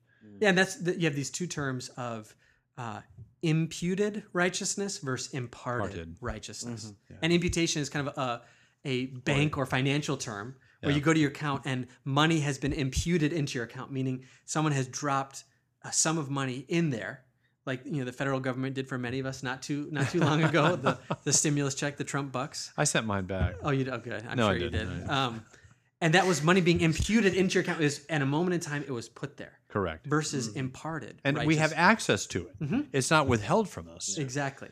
Yeah, 0.42 0.50
and 0.50 0.58
that's 0.58 0.76
the, 0.76 1.00
you 1.00 1.06
have 1.06 1.16
these 1.16 1.30
two 1.32 1.48
terms 1.48 1.90
of 1.96 2.36
uh, 2.78 3.02
imputed 3.42 4.24
righteousness 4.34 4.98
versus 5.00 5.34
imparted, 5.34 5.86
Imparted. 5.92 6.16
righteousness. 6.22 6.94
And 7.22 7.32
imputation 7.34 7.82
is 7.82 7.90
kind 7.90 8.08
of 8.08 8.18
a 8.18 8.42
a 8.84 9.06
bank 9.06 9.60
or 9.60 9.66
financial 9.68 10.18
term 10.18 10.56
where 10.82 10.90
Yeah. 10.90 10.96
you 10.98 11.04
go 11.04 11.14
to 11.14 11.20
your 11.20 11.30
account 11.30 11.62
and 11.66 11.86
money 12.04 12.40
has 12.40 12.58
been 12.58 12.74
imputed 12.74 13.32
into 13.32 13.60
your 13.60 13.66
account, 13.66 13.92
meaning 13.92 14.24
someone 14.46 14.72
has 14.74 14.88
dropped 14.88 15.44
a 15.84 15.94
sum 15.94 16.18
of 16.18 16.32
money 16.32 16.66
in 16.68 16.90
there, 16.90 17.24
like 17.68 17.82
you 17.86 17.98
know 18.00 18.06
the 18.06 18.12
federal 18.12 18.40
government 18.40 18.74
did 18.74 18.88
for 18.88 18.98
many 18.98 19.20
of 19.20 19.28
us 19.28 19.44
not 19.44 19.62
too 19.62 19.88
not 19.92 20.10
too 20.10 20.20
long 20.20 20.44
ago. 20.44 20.76
the 20.88 20.98
the 21.24 21.32
stimulus 21.34 21.76
check, 21.76 21.98
the 21.98 22.04
Trump 22.04 22.32
bucks. 22.32 22.72
I 22.78 22.86
sent 22.86 23.06
mine 23.06 23.26
back. 23.26 23.56
Oh, 23.62 23.70
you 23.70 23.84
did? 23.84 23.94
Okay. 23.94 24.20
I'm 24.28 24.38
No, 24.38 24.48
I 24.48 24.54
sure 24.58 24.64
you 24.66 24.70
did. 24.72 25.08
Um, 25.08 25.46
and 26.04 26.16
that 26.16 26.26
was 26.26 26.42
money 26.42 26.62
being 26.62 26.82
imputed 26.82 27.36
into 27.36 27.54
your 27.56 27.62
account. 27.64 27.80
It 27.80 27.84
was 27.84 28.04
at 28.10 28.24
a 28.24 28.26
moment 28.26 28.56
in 28.56 28.60
time, 28.62 28.84
it 28.88 28.92
was 28.92 29.08
put 29.08 29.38
there 29.38 29.60
Correct. 29.72 30.06
versus 30.06 30.50
imparted. 30.50 31.22
And 31.24 31.40
we 31.46 31.56
have 31.56 31.74
access 31.76 32.28
to 32.28 32.48
it. 32.48 32.60
Mhm. 32.60 32.88
It's 32.92 33.10
not 33.10 33.28
withheld 33.28 33.70
from 33.70 33.88
us. 33.90 34.18
exactly. 34.18 34.70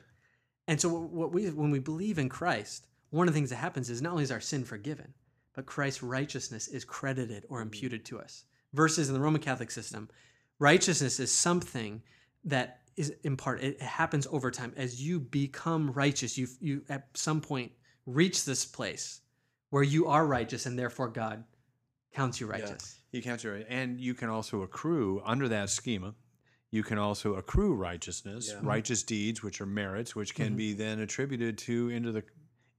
And 0.67 0.79
so 0.79 0.89
what 0.89 1.31
we 1.33 1.49
when 1.49 1.71
we 1.71 1.79
believe 1.79 2.19
in 2.19 2.29
Christ, 2.29 2.85
one 3.09 3.27
of 3.27 3.33
the 3.33 3.37
things 3.37 3.49
that 3.49 3.55
happens 3.55 3.89
is 3.89 4.01
not 4.01 4.11
only 4.11 4.23
is 4.23 4.31
our 4.31 4.41
sin 4.41 4.63
forgiven, 4.65 5.13
but 5.55 5.65
Christ's 5.65 6.03
righteousness 6.03 6.67
is 6.67 6.85
credited 6.85 7.45
or 7.49 7.61
imputed 7.61 8.05
to 8.05 8.19
us. 8.19 8.43
Versus 8.73 9.07
in 9.07 9.15
the 9.15 9.19
Roman 9.19 9.41
Catholic 9.41 9.71
system, 9.71 10.09
righteousness 10.59 11.19
is 11.19 11.31
something 11.31 12.03
that 12.43 12.81
is 12.97 13.13
in 13.23 13.35
part 13.37 13.63
it 13.63 13.81
happens 13.81 14.27
over 14.29 14.51
time 14.51 14.73
as 14.75 15.01
you 15.01 15.19
become 15.19 15.91
righteous. 15.91 16.37
You 16.37 16.47
you 16.59 16.83
at 16.89 17.07
some 17.15 17.41
point 17.41 17.71
reach 18.05 18.45
this 18.45 18.65
place 18.65 19.21
where 19.69 19.83
you 19.83 20.07
are 20.07 20.25
righteous, 20.27 20.65
and 20.65 20.77
therefore 20.77 21.07
God 21.07 21.45
counts 22.13 22.39
you 22.39 22.47
righteous. 22.47 22.98
You 23.11 23.21
can't 23.21 23.41
do 23.41 23.53
it. 23.53 23.65
And 23.69 23.99
you 23.99 24.13
can 24.13 24.29
also 24.29 24.61
accrue 24.61 25.21
under 25.25 25.47
that 25.49 25.69
schema. 25.69 26.13
You 26.71 26.83
can 26.83 26.99
also 26.99 27.35
accrue 27.35 27.73
righteousness, 27.73 28.49
Yeah. 28.53 28.59
righteous 28.61 29.01
deeds, 29.03 29.41
which 29.41 29.59
are 29.61 29.65
merits, 29.65 30.15
which 30.15 30.35
can 30.35 30.53
Mhm. 30.53 30.57
be 30.57 30.73
then 30.73 30.99
attributed 30.99 31.57
to 31.59 31.89
into 31.89 32.11
the 32.11 32.23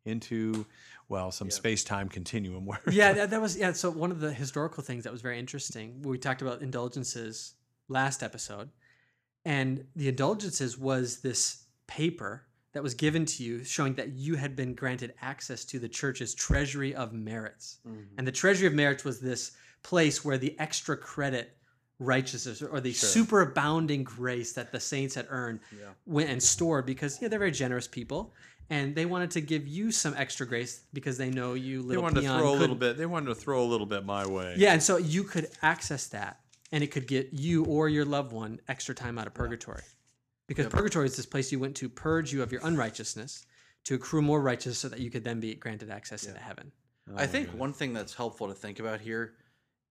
into 0.07 0.65
well 1.11 1.31
some 1.31 1.49
Yeah. 1.49 1.55
space 1.55 1.85
time 1.85 2.09
continuum 2.09 2.65
where 2.65 2.81
yeah, 2.91 3.13
that, 3.13 3.31
that 3.31 3.41
was 3.43 3.57
yeah. 3.57 3.73
So 3.73 3.91
one 3.91 4.11
of 4.11 4.21
the 4.21 4.33
historical 4.33 4.83
things 4.83 5.05
that 5.05 5.13
was 5.13 5.21
very 5.21 5.39
interesting. 5.39 6.01
We 6.03 6.17
talked 6.17 6.41
about 6.41 6.63
indulgences 6.63 7.55
last 7.89 8.23
episode, 8.23 8.71
and 9.45 9.87
the 9.97 10.09
indulgences 10.09 10.79
was 10.79 11.21
this 11.21 11.65
paper 11.87 12.47
that 12.73 12.83
was 12.83 12.95
given 12.95 13.27
to 13.27 13.43
you 13.45 13.63
showing 13.65 13.95
that 13.97 14.13
you 14.13 14.37
had 14.37 14.55
been 14.57 14.75
granted 14.75 15.13
access 15.21 15.65
to 15.67 15.79
the 15.79 15.89
church's 15.89 16.35
treasury 16.35 16.95
of 16.95 17.13
merits. 17.13 17.79
Mhm. 17.87 18.07
And 18.17 18.27
the 18.27 18.33
treasury 18.33 18.69
of 18.69 18.73
merits 18.75 19.05
was 19.05 19.21
this 19.21 19.53
place 19.83 20.25
where 20.25 20.39
the 20.39 20.59
extra 20.59 20.97
credit 20.97 21.57
righteousness 21.99 22.63
or 22.63 22.81
the 22.81 22.93
Sure. 22.93 23.09
superabounding 23.25 24.05
grace 24.05 24.53
that 24.55 24.73
the 24.73 24.81
saints 24.81 25.15
had 25.15 25.27
earned 25.29 25.61
Yeah. 25.79 25.91
went 26.07 26.31
and 26.31 26.43
stored 26.43 26.87
because 26.87 27.21
yeah, 27.21 27.29
they're 27.29 27.39
very 27.39 27.51
generous 27.51 27.87
people. 27.87 28.33
And 28.71 28.95
they 28.95 29.05
wanted 29.05 29.33
to 29.33 29.41
give 29.41 29.67
you 29.67 29.91
some 29.91 30.15
extra 30.17 30.47
grace 30.47 30.83
because 30.93 31.19
they 31.19 31.29
know 31.29 31.55
you 31.55 31.83
they 31.83 31.89
little 31.89 32.03
wanted 32.05 32.21
to 32.23 32.27
throw 32.29 32.53
a 32.53 32.55
little 32.55 32.77
bit. 32.77 32.97
They 32.97 33.05
wanted 33.07 33.27
to 33.27 33.35
throw 33.35 33.63
a 33.63 33.67
little 33.67 33.87
bit 33.87 34.05
my 34.05 34.27
way. 34.27 34.55
yeah, 34.57 34.73
and 34.73 34.83
so 34.83 34.97
you 34.97 35.25
could 35.25 35.49
access 35.61 36.07
that, 36.09 36.41
and 36.71 36.85
it 36.85 36.87
could 36.93 37.07
get 37.09 37.33
you 37.33 37.65
or 37.65 37.89
your 37.89 38.05
loved 38.05 38.33
one 38.33 38.61
extra 38.69 38.95
time 38.95 39.19
out 39.19 39.27
of 39.27 39.35
purgatory, 39.35 39.83
because 40.47 40.67
Yep. 40.67 40.73
purgatory 40.73 41.07
is 41.07 41.17
this 41.17 41.27
place 41.27 41.51
you 41.51 41.59
went 41.59 41.77
to 41.79 41.89
purge 41.89 42.33
you 42.33 42.43
of 42.45 42.53
your 42.53 42.65
unrighteousness, 42.65 43.45
to 43.85 43.95
accrue 43.97 44.23
more 44.23 44.41
righteousness, 44.41 44.79
so 44.79 44.89
that 44.89 45.01
you 45.01 45.11
could 45.11 45.25
then 45.25 45.41
be 45.41 45.55
granted 45.57 45.91
access 45.91 46.23
Yeah. 46.23 46.31
into 46.31 46.41
heaven. 46.43 46.71
Oh 47.11 47.15
I 47.17 47.27
think 47.27 47.47
goodness. 47.47 47.61
one 47.61 47.73
thing 47.73 47.93
that's 47.93 48.15
helpful 48.15 48.47
to 48.47 48.55
think 48.55 48.79
about 48.79 49.01
here 49.01 49.35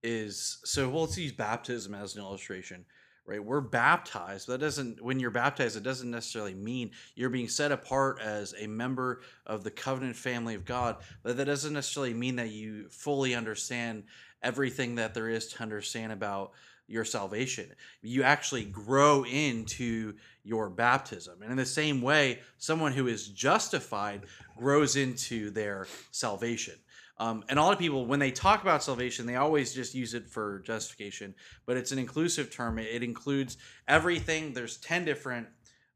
is 0.02 0.58
so 0.64 0.88
well, 0.88 1.02
let's 1.02 1.18
use 1.18 1.32
baptism 1.32 1.94
as 1.94 2.14
an 2.14 2.22
illustration, 2.22 2.84
right? 3.26 3.42
We're 3.42 3.60
baptized, 3.60 4.46
but 4.46 4.54
that 4.54 4.66
doesn't 4.66 5.02
when 5.02 5.20
you're 5.20 5.30
baptized, 5.30 5.76
it 5.76 5.82
doesn't 5.82 6.10
necessarily 6.10 6.54
mean 6.54 6.90
you're 7.14 7.30
being 7.30 7.48
set 7.48 7.72
apart 7.72 8.20
as 8.20 8.54
a 8.58 8.66
member 8.66 9.20
of 9.46 9.64
the 9.64 9.70
covenant 9.70 10.16
family 10.16 10.54
of 10.54 10.64
God, 10.64 10.96
but 11.22 11.36
that 11.36 11.44
doesn't 11.44 11.72
necessarily 11.72 12.14
mean 12.14 12.36
that 12.36 12.50
you 12.50 12.88
fully 12.88 13.34
understand 13.34 14.04
everything 14.42 14.94
that 14.96 15.14
there 15.14 15.28
is 15.28 15.48
to 15.48 15.62
understand 15.62 16.12
about 16.12 16.52
your 16.90 17.04
salvation. 17.04 17.66
You 18.02 18.24
actually 18.24 18.64
grow 18.64 19.24
into 19.24 20.14
your 20.42 20.68
baptism. 20.68 21.40
And 21.42 21.50
in 21.50 21.56
the 21.56 21.64
same 21.64 22.02
way, 22.02 22.40
someone 22.58 22.92
who 22.92 23.06
is 23.06 23.28
justified 23.28 24.22
grows 24.56 24.96
into 24.96 25.50
their 25.50 25.86
salvation. 26.10 26.74
Um, 27.20 27.44
and 27.50 27.58
a 27.58 27.62
lot 27.62 27.74
of 27.74 27.78
people, 27.78 28.06
when 28.06 28.18
they 28.18 28.30
talk 28.30 28.62
about 28.62 28.82
salvation, 28.82 29.26
they 29.26 29.36
always 29.36 29.74
just 29.74 29.94
use 29.94 30.14
it 30.14 30.26
for 30.26 30.60
justification, 30.60 31.34
but 31.66 31.76
it's 31.76 31.92
an 31.92 31.98
inclusive 31.98 32.50
term. 32.50 32.78
It, 32.78 33.02
includes 33.02 33.58
everything. 33.86 34.54
There's 34.54 34.78
10 34.78 35.04
different, 35.04 35.46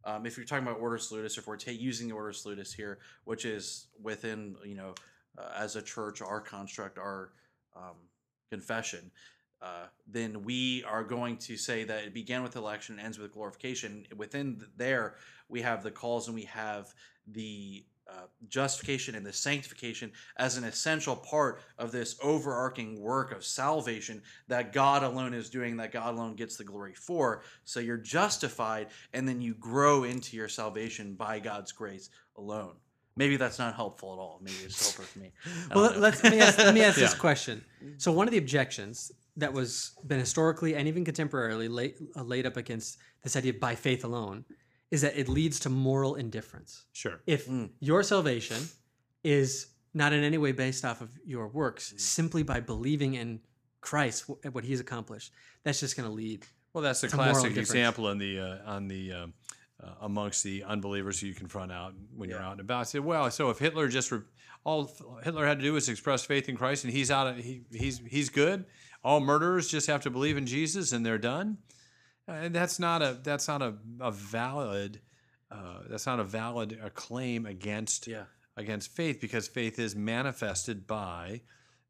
um, 0.05 0.27
if 0.27 0.37
you're 0.37 0.45
talking 0.45 0.67
about 0.67 0.81
Ordo 0.81 0.99
Salutis, 0.99 1.39
if 1.39 1.47
we're 1.47 1.57
ta- 1.57 1.71
using 1.71 2.09
the 2.09 2.15
Ordo 2.15 2.33
Salutis 2.33 2.75
here, 2.75 2.99
which 3.25 3.47
is 3.47 3.87
within, 4.03 4.57
you 4.67 4.75
know, 4.75 4.95
uh, 5.39 5.49
as 5.57 5.77
a 5.77 5.83
church, 5.83 6.21
our 6.21 6.43
construct, 6.43 6.99
our 6.99 7.31
um, 7.75 7.97
confession, 8.51 9.11
uh, 9.63 9.87
then 10.07 10.43
we 10.43 10.85
are 10.85 11.03
going 11.03 11.39
to 11.39 11.57
say 11.57 11.85
that 11.85 12.05
it 12.05 12.13
began 12.13 12.43
with 12.43 12.55
election, 12.55 13.01
ends 13.01 13.19
with 13.19 13.33
glorification. 13.33 14.05
Within 14.15 14.61
there, 14.77 15.15
we 15.49 15.63
have 15.63 15.83
the 15.83 15.91
calls 15.91 16.29
and 16.29 16.35
we 16.35 16.45
have 16.45 16.93
the 17.27 17.87
uh, 18.11 18.27
justification 18.49 19.15
and 19.15 19.25
the 19.25 19.33
sanctification 19.33 20.13
as 20.37 20.57
an 20.57 20.65
essential 20.65 21.17
part 21.17 21.63
of 21.79 21.91
this 21.93 22.17
overarching 22.23 23.01
work 23.01 23.33
of 23.33 23.45
salvation 23.45 24.23
that 24.49 24.73
God 24.73 25.03
alone 25.03 25.33
is 25.35 25.49
doing, 25.49 25.77
that 25.79 25.93
God 25.93 26.15
alone 26.15 26.35
gets 26.35 26.57
the 26.57 26.65
glory 26.65 26.95
for. 26.95 27.43
So 27.65 27.81
you're 27.81 27.97
justified, 27.97 28.89
and 29.13 29.27
then 29.27 29.41
you 29.41 29.55
grow 29.55 30.05
into 30.05 30.37
your 30.37 30.49
salvation 30.49 31.15
by 31.15 31.39
God's 31.41 31.73
grace 31.73 32.11
alone. 32.37 32.75
Maybe 33.17 33.37
that's 33.37 33.59
not 33.59 33.75
helpful 33.75 34.13
at 34.13 34.19
all. 34.19 34.41
Maybe 34.43 34.57
it's 34.65 34.83
helpful 34.83 35.05
for 35.05 35.19
me. 35.21 35.33
I 35.71 35.75
Well, 35.75 35.93
know. 35.93 35.99
let's, 36.01 36.23
let 36.23 36.33
me 36.33 36.41
ask, 36.41 36.59
let 36.59 36.75
me 36.75 36.83
ask 36.83 36.97
this 37.07 37.15
question. 37.15 37.65
So 37.97 38.11
one 38.13 38.27
of 38.27 38.33
the 38.33 38.39
objections 38.39 39.13
that 39.37 39.53
was 39.53 39.93
been 40.07 40.19
historically 40.21 40.75
and 40.75 40.89
even 40.89 41.05
contemporarily 41.05 41.71
laid, 41.71 41.95
uh, 42.17 42.23
laid 42.23 42.45
up 42.45 42.57
against 42.57 42.99
this 43.23 43.37
idea 43.37 43.53
of 43.53 43.61
by 43.61 43.75
faith 43.75 44.05
alone 44.05 44.45
is 44.91 45.01
that 45.03 45.17
it 45.19 45.29
leads 45.29 45.59
to 45.61 45.69
moral 45.71 46.15
indifference. 46.15 46.85
sure. 46.93 47.21
If 47.27 47.47
Mm. 47.49 47.71
your 47.81 48.03
salvation 48.03 48.69
is 49.23 49.69
not 49.93 50.13
in 50.13 50.23
any 50.25 50.39
way 50.39 50.53
based 50.53 50.85
off 50.85 51.01
of 51.01 51.11
your 51.25 51.49
works, 51.49 51.95
simply 51.97 52.43
by 52.43 52.61
believing 52.61 53.15
in 53.15 53.41
Christ, 53.81 54.25
wh- 54.27 54.55
what 54.55 54.65
He's 54.65 54.81
accomplished, 54.81 55.33
that's 55.63 55.81
just 55.81 55.97
going 55.97 56.09
to 56.09 56.15
lead. 56.15 56.47
Well, 56.73 56.83
that's 56.83 57.03
a 57.03 57.07
It's 57.07 57.15
a 57.15 57.17
moral 57.17 57.33
classic 57.33 57.57
example 57.57 58.09
in 58.11 58.19
the 58.19 58.41
uh, 58.41 58.59
on 58.71 58.89
the 58.89 59.13
um, 59.13 59.35
uh, 59.83 59.91
amongst 60.03 60.43
the 60.43 60.65
unbelievers 60.65 61.21
who 61.21 61.29
you 61.29 61.35
confront 61.35 61.71
out 61.73 61.95
when 62.17 62.29
you're 62.31 62.41
out 62.41 62.53
and 62.53 62.61
about. 62.61 62.89
Say, 62.89 62.99
well, 62.99 63.31
so 63.31 63.51
if 63.51 63.59
Hitler 63.59 63.89
just 63.89 64.11
re- 64.11 64.21
all 64.65 64.91
Hitler 65.23 65.47
had 65.47 65.59
to 65.59 65.65
do 65.65 65.73
was 65.75 65.89
express 65.89 66.25
faith 66.25 66.49
in 66.49 66.57
Christ, 66.57 66.85
and 66.85 66.93
he's 66.93 67.11
out, 67.11 67.27
of, 67.29 67.37
he, 67.37 67.63
he's 67.73 67.99
he's 68.09 68.29
good. 68.31 68.65
All 69.05 69.21
murderers 69.21 69.69
just 69.69 69.87
have 69.87 70.01
to 70.03 70.11
believe 70.11 70.37
in 70.37 70.47
Jesus, 70.47 70.93
and 70.93 71.05
they're 71.07 71.19
done. 71.19 71.59
And 72.27 72.55
that's 72.55 72.79
not 72.79 73.03
a 73.03 73.19
that's 73.23 73.49
not 73.49 73.63
a, 73.63 73.75
a 74.01 74.11
valid 74.11 75.01
uh, 75.51 75.81
that's 75.89 76.07
not 76.07 76.21
a 76.21 76.25
valid 76.25 76.79
uh, 76.83 76.89
claim 76.91 77.47
against 77.47 78.07
yeah. 78.07 78.25
against 78.57 78.91
faith 78.93 79.21
because 79.21 79.47
faith 79.47 79.79
is 79.79 79.95
manifested 79.95 80.87
by 80.87 81.43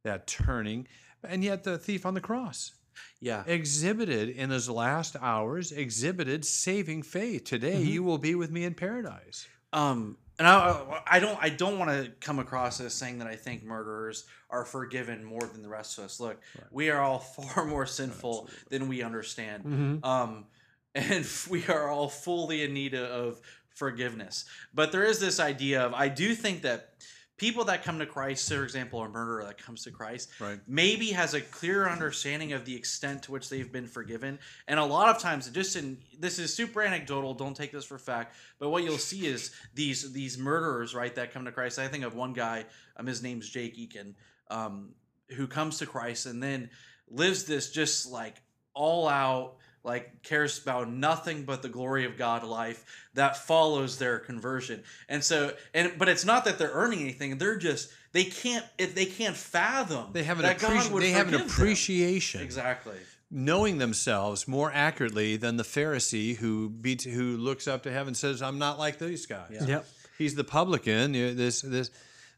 that 0.03 0.27
turning. 0.27 0.87
And 1.23 1.43
yet 1.45 1.63
the 1.65 1.79
thief 1.79 2.05
on 2.05 2.15
the 2.15 2.21
cross 2.21 2.73
Yeah. 3.21 3.45
exhibited 3.47 4.29
in 4.31 4.51
those 4.51 4.69
last 4.69 5.17
hours 5.21 5.73
exhibited 5.73 6.45
saving 6.45 7.03
faith. 7.05 7.45
Today 7.45 7.83
Mhm. 7.83 7.87
you 7.87 8.03
will 8.03 8.19
be 8.19 8.35
with 8.35 8.51
me 8.51 8.65
in 8.65 8.75
paradise. 8.75 9.47
Um, 9.73 10.19
and 10.39 10.49
I, 10.49 11.03
I 11.07 11.21
don't, 11.21 11.39
I 11.41 11.49
don't 11.49 11.79
want 11.79 11.91
to 11.91 12.11
come 12.21 12.39
across 12.39 12.81
as 12.81 12.93
saying 12.95 13.19
that 13.19 13.29
I 13.29 13.37
think 13.37 13.63
murderers 13.65 14.25
are 14.51 14.65
forgiven 14.65 15.25
more 15.25 15.41
than 15.41 15.63
the 15.63 15.69
rest 15.69 15.99
of 15.99 16.05
us. 16.05 16.21
Look, 16.21 16.41
Right. 16.59 16.67
we 16.73 16.91
are 16.91 17.01
all 17.01 17.19
far 17.55 17.65
more 17.65 17.87
sinful 17.87 18.49
Absolutely. 18.49 18.79
than 18.79 18.89
we 18.89 19.03
understand. 19.03 19.65
Mhm. 19.65 20.05
Um, 20.05 20.47
and 20.95 21.27
we 21.51 21.67
are 21.67 21.89
all 21.89 22.09
fully 22.09 22.63
in 22.63 22.73
need 22.75 22.95
of 22.95 23.41
forgiveness. 23.75 24.45
But 24.73 24.93
there 24.93 25.05
is 25.05 25.19
this 25.21 25.41
idea 25.41 25.83
of, 25.83 25.95
I 25.95 26.09
do 26.09 26.35
think 26.35 26.63
that 26.63 26.91
people 27.37 27.65
that 27.65 27.83
come 27.83 27.99
to 27.99 28.07
Christ, 28.07 28.49
for 28.49 28.63
example, 28.63 29.03
a 29.03 29.09
murderer 29.09 29.45
that 29.45 29.59
comes 29.59 29.83
to 29.85 29.91
Christ, 29.91 30.31
Right. 30.39 30.61
maybe 30.69 31.11
has 31.11 31.35
a 31.35 31.41
clear 31.41 31.89
understanding 31.89 32.53
of 32.53 32.65
the 32.65 32.75
extent 32.77 33.25
to 33.25 33.33
which 33.33 33.49
they've 33.49 33.71
been 33.73 33.89
forgiven. 33.89 34.39
And 34.69 34.79
a 34.79 34.85
lot 34.85 35.09
of 35.15 35.21
times, 35.21 35.49
just 35.51 35.75
in 35.77 35.99
this 36.19 36.39
is 36.39 36.55
super 36.55 36.81
anecdotal. 36.83 37.35
Don't 37.35 37.57
take 37.57 37.73
this 37.73 37.85
for 37.85 37.99
fact. 37.99 38.37
But 38.59 38.71
what 38.71 38.85
you'll 38.85 38.99
see 38.99 39.27
is 39.27 39.51
these 39.75 40.13
these 40.13 40.39
murderers, 40.39 40.95
right, 40.95 41.15
that 41.17 41.33
come 41.33 41.45
to 41.47 41.53
Christ. 41.53 41.79
I 41.79 41.89
think 41.89 42.05
of 42.05 42.15
one 42.15 42.33
guy. 42.33 42.67
Um, 42.97 43.07
his 43.07 43.23
name's 43.23 43.49
Jake 43.49 43.77
Eakin, 43.77 44.15
um, 44.51 44.95
who 45.31 45.47
comes 45.49 45.79
to 45.79 45.87
Christ 45.87 46.27
and 46.27 46.43
then 46.43 46.71
lives 47.09 47.45
this 47.45 47.71
just 47.71 48.07
like 48.11 48.37
all 48.75 49.09
out 49.09 49.57
like 49.85 50.23
cares 50.23 50.61
about 50.63 50.91
nothing 50.91 51.45
but 51.45 51.61
the 51.63 51.69
glory 51.69 52.05
of 52.07 52.17
God 52.17 52.43
life 52.43 52.85
that 53.15 53.37
follows 53.37 53.99
their 53.99 54.19
conversion. 54.19 54.83
And 55.09 55.23
so 55.23 55.53
and 55.75 55.93
but 55.99 56.09
it's 56.09 56.25
not 56.25 56.45
that 56.47 56.59
they're 56.59 56.73
earning 56.73 57.01
anything. 57.01 57.39
They're 57.39 57.59
just 57.59 57.91
they 58.13 58.25
can't 58.25 58.65
if 58.79 58.95
they 58.95 59.05
can't 59.07 59.37
fathom 59.37 60.07
They 60.13 60.25
have 60.25 60.39
an 60.39 60.45
that 60.45 60.59
God 60.59 60.73
appreci- 60.73 60.91
would 60.91 61.03
they 61.03 61.11
have 61.11 61.27
an 61.29 61.33
forgive 61.35 61.49
them. 61.49 61.57
appreciation, 61.57 62.41
Exactly. 62.41 62.97
knowing 63.31 63.79
themselves 63.79 64.49
more 64.49 64.73
accurately 64.73 65.37
than 65.37 65.57
the 65.59 65.65
Pharisee 65.65 66.37
who 66.37 66.71
beats 66.71 67.05
who 67.05 67.37
looks 67.37 67.69
up 67.69 67.83
to 67.83 67.93
heaven 67.93 68.09
and 68.09 68.17
says, 68.17 68.41
"I'm 68.43 68.59
not 68.59 68.79
like 68.79 68.99
these 68.99 69.27
guys." 69.27 69.51
Yeah. 69.53 69.67
Yep. 69.67 69.87
He's 70.17 70.35
the 70.35 70.45
publican. 70.45 71.13
you 71.15 71.27
know, 71.27 71.35
This 71.35 71.61
this 71.61 71.91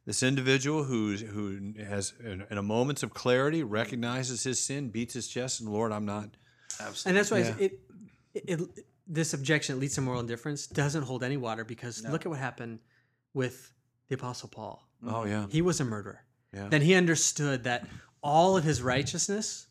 this 0.04 0.22
individual 0.22 0.84
who's 0.84 1.20
who 1.20 1.74
has 1.86 2.12
in, 2.24 2.44
in 2.50 2.58
a 2.58 2.62
moments 2.62 3.02
of 3.02 3.12
clarity 3.14 3.62
recognizes 3.62 4.42
his 4.44 4.58
sin, 4.58 4.88
beats 4.88 5.14
his 5.14 5.28
chest, 5.28 5.60
and 5.60 5.68
Lord, 5.68 5.92
I'm 5.92 6.06
not. 6.06 6.30
Absolutely. 6.80 7.08
And 7.10 7.16
that's 7.18 7.30
why 7.30 7.38
Yeah. 7.38 7.54
it, 7.66 7.80
it, 8.34 8.60
it 8.60 8.84
this 9.08 9.34
objection 9.34 9.76
it 9.76 9.80
leads 9.80 9.94
to 9.94 10.00
moral 10.00 10.20
indifference 10.20 10.66
doesn't 10.66 11.02
hold 11.04 11.22
any 11.22 11.36
water 11.36 11.64
because 11.64 12.02
No. 12.02 12.10
look 12.10 12.26
at 12.26 12.28
what 12.30 12.38
happened 12.38 12.80
with 13.34 13.72
the 14.08 14.14
apostle 14.16 14.48
Paul. 14.48 14.82
Oh 15.06 15.24
yeah, 15.24 15.46
He 15.48 15.62
was 15.62 15.80
a 15.80 15.84
murderer. 15.84 16.20
yeah. 16.52 16.68
Then 16.68 16.82
he 16.82 16.94
understood 16.94 17.64
that 17.64 17.86
all 18.22 18.56
of 18.56 18.64
his 18.64 18.82
righteousness 18.82 19.66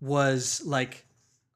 was 0.00 0.62
like 0.64 1.06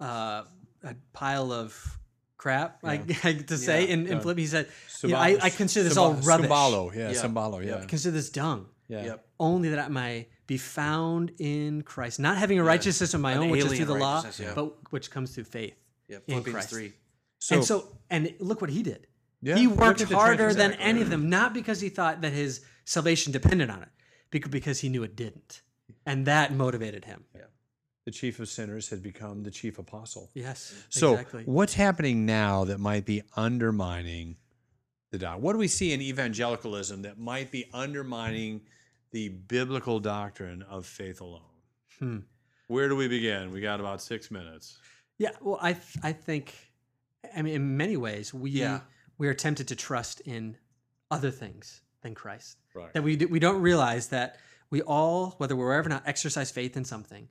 uh, 0.01 0.45
a 0.83 0.95
pile 1.13 1.53
of 1.53 1.99
crap, 2.37 2.79
I, 2.85 2.95
I 3.25 3.33
to 3.35 3.57
say. 3.59 3.87
Yeah. 3.87 3.93
In, 3.95 4.07
in 4.07 4.13
Yeah. 4.15 4.21
Philippians, 4.21 4.51
he 4.51 4.57
said, 4.57 4.69
you 5.03 5.09
know, 5.11 5.17
I, 5.19 5.39
I 5.43 5.51
consider 5.51 5.89
this 5.89 5.97
all 5.97 6.13
Symbol- 6.15 6.27
rubbish. 6.29 6.51
Symbolo, 6.51 6.95
yeah, 6.95 7.11
Yeah. 7.11 7.23
symbolo, 7.23 7.65
Yeah. 7.65 7.81
yeah, 7.81 7.85
Consider 7.87 8.13
this 8.13 8.31
dung. 8.31 8.67
yeah. 8.89 9.05
Yep. 9.05 9.27
Only 9.41 9.69
that 9.71 9.79
I 9.79 9.89
may 9.89 10.29
be 10.47 10.59
found 10.59 11.33
in 11.39 11.83
Christ, 11.83 12.21
not 12.21 12.37
having 12.37 12.59
a 12.59 12.65
righteousness 12.65 13.15
of 13.15 13.21
my 13.21 13.33
An 13.33 13.39
own, 13.39 13.51
which 13.51 13.65
is 13.65 13.73
through 13.73 13.87
the 13.87 13.95
law, 13.95 14.25
yeah. 14.39 14.53
but 14.55 14.77
which 14.91 15.11
comes 15.11 15.35
through 15.35 15.45
faith. 15.45 15.75
Yeah. 16.09 16.19
in 16.27 16.43
Christ. 16.43 16.69
three. 16.71 16.93
So, 17.39 17.55
and 17.57 17.65
so, 17.65 17.89
and 18.11 18.35
look 18.39 18.61
what 18.61 18.71
he 18.71 18.83
did. 18.83 19.07
Yeah, 19.41 19.57
he 19.57 19.67
worked 19.67 20.03
harder 20.03 20.45
trans- 20.45 20.57
than 20.57 20.73
any 20.75 21.03
of 21.03 21.11
them, 21.11 21.29
not 21.29 21.53
because 21.55 21.81
he 21.81 21.89
thought 21.89 22.21
that 22.23 22.33
his 22.33 22.63
salvation 22.85 23.33
depended 23.33 23.71
on 23.71 23.83
it, 23.83 24.51
because 24.51 24.81
he 24.81 24.89
knew 24.89 25.03
it 25.03 25.17
didn't. 25.17 25.63
And 26.07 26.27
that 26.27 26.53
motivated 26.53 27.05
him. 27.05 27.25
the 28.05 28.11
chief 28.11 28.39
of 28.39 28.49
sinners 28.49 28.91
had 28.91 29.03
become 29.03 29.43
the 29.43 29.51
chief 29.51 29.79
apostle. 29.79 30.31
Yes. 30.35 30.75
So, 30.91 31.13
exactly. 31.13 31.43
what's 31.45 31.75
happening 31.75 32.27
now 32.27 32.65
that 32.65 32.79
might 32.79 33.07
be 33.07 33.23
undermining 33.35 34.37
the 35.11 35.19
doctrine? 35.19 35.43
What 35.43 35.53
do 35.53 35.59
we 35.59 35.69
see 35.69 35.93
in 35.93 36.03
evangelicalism 36.03 37.03
that 37.03 37.19
might 37.19 37.51
be 37.51 37.65
undermining 37.73 38.61
the 39.15 39.29
biblical 39.29 40.01
doctrine 40.01 40.63
of 40.63 40.85
faith 40.85 41.21
alone? 41.21 41.41
Hmm. 42.01 42.19
Where 42.67 42.89
do 42.89 42.97
we 42.97 43.07
begin? 43.07 43.53
We 43.53 43.61
got 43.61 43.79
about 43.79 44.03
six 44.03 44.29
minutes. 44.29 44.77
Yeah, 45.19 45.31
well, 45.41 45.59
I 45.63 45.75
th- 45.75 45.99
I 46.03 46.13
think, 46.13 46.53
I 47.35 47.41
mean, 47.43 47.55
in 47.55 47.77
many 47.77 47.97
ways, 47.97 48.35
we 48.35 48.51
Yeah. 48.51 48.81
we 49.17 49.29
are 49.29 49.35
tempted 49.35 49.69
to 49.69 49.77
trust 49.77 50.21
in 50.23 50.57
other 51.13 51.31
things 51.31 51.83
than 52.03 52.17
Christ. 52.17 52.59
Right. 52.75 52.93
That 52.93 53.05
we 53.05 53.15
do, 53.15 53.29
we 53.29 53.39
don't 53.39 53.63
realize 53.63 54.09
that 54.09 54.41
we 54.71 54.83
all, 54.83 55.31
whether 55.39 55.55
we're 55.55 55.75
ever 55.75 55.89
not, 55.89 56.03
exercise 56.07 56.51
faith 56.51 56.77
in 56.77 56.85
something, 56.85 57.29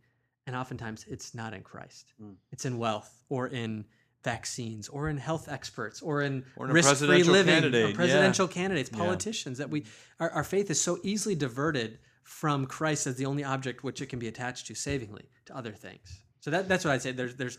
and 0.47 0.55
oftentimes 0.55 1.03
it's 1.09 1.35
not 1.35 1.53
in 1.53 1.63
Christ. 1.63 2.13
Mm. 2.21 2.35
It's 2.53 2.63
in 2.63 2.77
wealth 2.77 3.25
or 3.27 3.47
in 3.49 3.85
vaccines 4.23 4.87
or 4.87 5.09
in 5.09 5.17
health 5.17 5.49
experts 5.49 6.01
or 6.01 6.21
in 6.21 6.45
Or 6.55 6.67
in 6.67 6.73
risk-free 6.73 7.07
presidential 7.07 7.33
living 7.33 7.53
candidate, 7.53 7.85
or 7.85 7.89
yeah. 7.89 7.95
presidential 7.95 8.47
candidates, 8.47 8.89
Yeah. 8.91 8.99
politicians. 8.99 9.57
That 9.57 9.69
we 9.69 9.85
our, 10.19 10.29
our 10.31 10.43
faith 10.43 10.69
is 10.69 10.81
so 10.81 10.99
easily 11.03 11.35
diverted 11.35 11.99
from 12.23 12.65
Christ 12.65 13.05
as 13.07 13.15
the 13.17 13.25
only 13.25 13.43
object 13.43 13.83
which 13.83 14.01
it 14.01 14.07
can 14.07 14.19
be 14.19 14.27
attached 14.27 14.67
to 14.67 14.75
savingly 14.75 15.25
to 15.45 15.55
other 15.55 15.73
things. 15.73 16.21
So 16.39 16.51
that, 16.51 16.67
that's 16.67 16.85
what 16.85 16.93
I'd 16.93 17.01
say. 17.01 17.11
There's 17.11 17.35
there's 17.35 17.57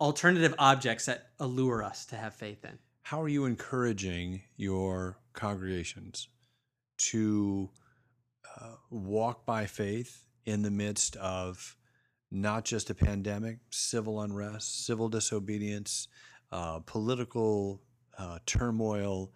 alternative 0.00 0.54
objects 0.58 1.06
that 1.06 1.28
allure 1.38 1.82
us 1.82 2.06
to 2.06 2.16
have 2.16 2.34
faith 2.34 2.64
in. 2.64 2.78
How 3.02 3.22
are 3.22 3.28
you 3.28 3.44
encouraging 3.44 4.42
your 4.56 5.18
congregations 5.32 6.28
to 6.98 7.70
uh, 8.58 8.74
walk 8.90 9.46
by 9.46 9.66
faith 9.66 10.24
in 10.44 10.62
the 10.62 10.70
midst 10.70 11.16
of 11.16 11.76
not 12.30 12.64
just 12.64 12.90
a 12.90 12.94
pandemic, 12.94 13.58
civil 13.70 14.20
unrest, 14.20 14.86
civil 14.86 15.08
disobedience, 15.08 16.08
uh, 16.52 16.80
political 16.80 17.80
uh, 18.18 18.38
turmoil? 18.46 19.32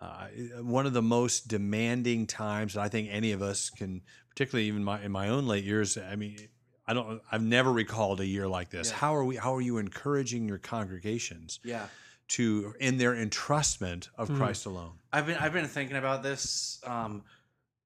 Uh, 0.00 0.28
one 0.62 0.86
of 0.86 0.94
the 0.94 1.02
most 1.02 1.48
demanding 1.48 2.26
times 2.26 2.74
that 2.74 2.80
I 2.80 2.88
think 2.88 3.08
any 3.10 3.32
of 3.32 3.42
us 3.42 3.68
can, 3.68 4.00
particularly 4.30 4.66
even 4.68 4.82
my, 4.82 5.02
in 5.02 5.12
my 5.12 5.28
own 5.28 5.46
late 5.46 5.64
years. 5.64 5.98
I 5.98 6.16
mean, 6.16 6.38
I 6.86 6.94
don't. 6.94 7.20
I've 7.30 7.42
never 7.42 7.70
recalled 7.70 8.20
a 8.20 8.26
year 8.26 8.48
like 8.48 8.70
this. 8.70 8.90
Yeah. 8.90 8.96
How 8.96 9.14
are 9.14 9.24
we? 9.24 9.36
How 9.36 9.54
are 9.54 9.60
you 9.60 9.76
encouraging 9.76 10.48
your 10.48 10.58
congregations? 10.58 11.60
Yeah. 11.62 11.86
to 12.28 12.74
in 12.80 12.96
their 12.96 13.12
entrustment 13.14 14.08
of 14.16 14.28
Hmm. 14.28 14.36
Christ 14.36 14.64
alone. 14.66 14.92
I've 15.12 15.26
been 15.26 15.36
I've 15.36 15.52
been 15.52 15.66
thinking 15.66 15.96
about 15.96 16.22
this. 16.22 16.80
Um, 16.86 17.22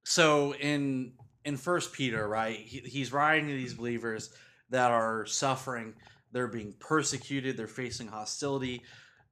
so 0.04 0.54
in 0.54 1.14
in 1.44 1.56
First 1.56 1.92
Peter, 1.92 2.26
right, 2.26 2.56
he, 2.56 2.78
he's 2.80 3.12
writing 3.12 3.48
to 3.48 3.54
these 3.54 3.74
believers 3.74 4.30
that 4.70 4.90
are 4.90 5.26
suffering. 5.26 5.94
They're 6.32 6.48
being 6.48 6.74
persecuted. 6.80 7.56
They're 7.56 7.66
facing 7.66 8.08
hostility. 8.08 8.82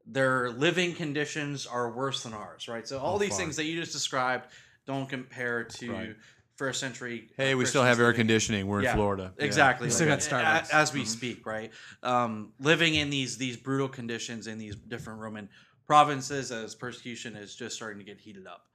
Their 0.07 0.51
living 0.51 0.95
conditions 0.95 1.67
are 1.67 1.91
worse 1.91 2.23
than 2.23 2.33
ours, 2.35 2.69
right? 2.69 2.87
So 2.87 2.99
all 2.99 3.17
Oh, 3.17 3.19
these 3.19 3.31
far. 3.31 3.39
things 3.39 3.57
that 3.57 3.65
you 3.65 3.81
just 3.81 3.93
described 3.93 4.47
don't 4.87 5.09
compare 5.09 5.65
to 5.65 5.93
Right. 5.93 6.17
first 6.57 6.81
century. 6.81 7.29
uh, 7.39 7.43
Hey, 7.43 7.55
we 7.55 7.65
still 7.65 7.83
have 7.83 7.97
Christians 7.97 8.07
air 8.09 8.13
conditioning. 8.13 8.67
We're 8.67 8.79
in 8.81 8.85
Yeah, 8.85 8.95
Florida. 8.95 9.33
Yeah. 9.39 9.45
Exactly. 9.45 9.87
We 9.87 9.91
still 9.93 10.09
got 10.09 10.19
a- 10.25 10.29
Starbucks. 10.29 10.71
as 10.71 10.93
we 10.93 11.03
Mhm. 11.03 11.07
speak, 11.07 11.47
right? 11.47 11.73
Um, 12.03 12.53
living 12.59 12.95
in 12.97 13.11
these 13.11 13.39
these 13.39 13.57
brutal 13.57 13.89
conditions 13.89 14.47
in 14.49 14.59
these 14.59 14.77
different 14.77 15.21
Roman 15.21 15.49
provinces 15.87 16.53
as 16.53 16.75
persecution 16.75 17.37
is 17.37 17.55
just 17.55 17.77
starting 17.77 17.99
to 17.99 18.05
get 18.05 18.21
heated 18.21 18.47
up. 18.47 18.67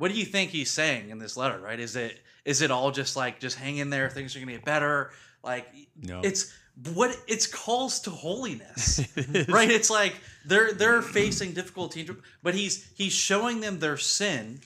What 0.00 0.10
do 0.10 0.18
you 0.18 0.24
think 0.24 0.50
he's 0.50 0.70
saying 0.70 1.10
in 1.10 1.18
this 1.18 1.36
letter? 1.36 1.58
Right? 1.60 1.78
Is 1.78 1.94
it 1.94 2.20
is 2.46 2.62
it 2.62 2.70
all 2.70 2.90
just 2.90 3.16
like 3.16 3.38
just 3.38 3.58
hang 3.58 3.76
in 3.76 3.90
there? 3.90 4.08
Things 4.08 4.34
are 4.34 4.40
gonna 4.40 4.52
get 4.52 4.64
better. 4.64 5.10
Like 5.44 5.66
No. 6.02 6.22
it's 6.24 6.54
what 6.94 7.14
it's 7.28 7.46
calls 7.46 8.00
to 8.00 8.10
holiness 8.10 9.00
right 9.48 9.70
it's 9.70 9.90
like 9.90 10.14
they're 10.46 10.72
they're 10.72 11.02
facing 11.02 11.52
difficulty 11.52 12.08
but 12.42 12.54
he's 12.54 12.90
he's 12.96 13.12
showing 13.12 13.60
them 13.60 13.78
their 13.80 13.98
sin 13.98 14.60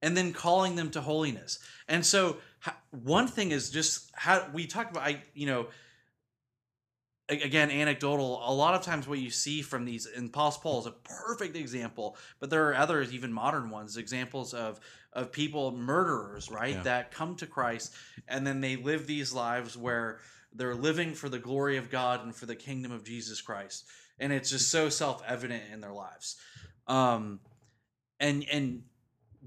and 0.00 0.16
then 0.16 0.32
calling 0.32 0.76
them 0.76 0.90
to 0.90 1.00
holiness 1.02 1.58
and 1.88 2.06
so 2.06 2.38
one 3.04 3.26
thing 3.26 3.50
is 3.50 3.70
just 3.70 4.10
how 4.14 4.46
we 4.54 4.66
talk 4.66 4.90
about 4.90 5.02
i 5.02 5.20
you 5.34 5.46
know 5.46 5.66
again 7.28 7.70
anecdotal 7.70 8.40
a 8.46 8.52
lot 8.52 8.74
of 8.74 8.82
times 8.82 9.06
what 9.06 9.18
you 9.18 9.30
see 9.30 9.60
from 9.60 9.84
these 9.84 10.06
and 10.06 10.28
Apostle 10.28 10.62
paul 10.62 10.80
is 10.80 10.86
a 10.86 10.90
perfect 11.26 11.56
example 11.56 12.16
but 12.40 12.48
there 12.50 12.68
are 12.68 12.74
others 12.74 13.12
even 13.12 13.32
modern 13.32 13.70
ones 13.70 13.96
examples 13.96 14.54
of 14.54 14.80
of 15.12 15.30
people 15.30 15.72
murderers 15.72 16.50
right 16.50 16.74
Yeah. 16.76 16.82
that 16.84 17.10
come 17.10 17.36
to 17.36 17.46
christ 17.46 17.94
and 18.28 18.46
then 18.46 18.60
they 18.60 18.76
live 18.76 19.06
these 19.06 19.32
lives 19.32 19.76
where 19.76 20.20
they're 20.54 20.74
living 20.74 21.12
for 21.14 21.28
the 21.28 21.38
glory 21.38 21.76
of 21.76 21.90
god 21.90 22.24
and 22.24 22.34
for 22.34 22.46
the 22.46 22.56
kingdom 22.56 22.92
of 22.92 23.04
jesus 23.04 23.40
christ 23.42 23.84
and 24.18 24.32
it's 24.32 24.50
just 24.50 24.70
so 24.70 24.88
self-evident 24.88 25.64
in 25.72 25.80
their 25.80 25.92
lives 25.92 26.36
um 26.86 27.40
and 28.20 28.44
and 28.50 28.82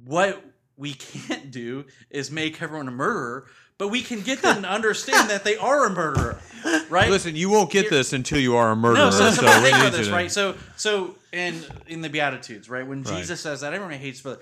what 0.06 0.44
we 0.78 0.94
can't 1.28 1.52
do 1.52 1.86
is 2.10 2.30
make 2.32 2.62
everyone 2.62 2.88
a 2.88 2.92
murderer 2.92 3.48
but 3.82 3.88
we 3.88 4.04
can 4.04 4.22
get 4.22 4.44
them 4.44 4.62
to 4.62 4.70
understand 4.70 5.32
that 5.32 5.44
they 5.44 5.58
are 5.58 5.88
a 5.88 5.90
murderer 5.90 6.40
right 6.88 7.10
Listen, 7.10 7.36
you 7.36 7.50
won't 7.50 7.72
get 7.72 7.86
Here- 7.86 7.90
this 7.90 8.14
until 8.14 8.38
you 8.38 8.56
are 8.56 8.70
a 8.70 8.76
murderer. 8.76 9.06
no, 9.06 9.10
so, 9.10 9.32
so, 9.32 9.42
so 9.42 9.48
think 9.62 9.76
about 9.76 9.92
this, 9.92 10.08
right? 10.08 10.32
So, 10.32 10.56
so 10.78 11.16
in 11.34 11.66
in 11.88 12.02
the 12.02 12.10
Beatitudes, 12.10 12.70
right, 12.70 12.86
when 12.86 13.02
Right. 13.02 13.18
Jesus 13.18 13.42
says 13.42 13.62
that 13.62 13.74
everyone 13.74 13.96
hates 13.96 14.22
brother, 14.22 14.40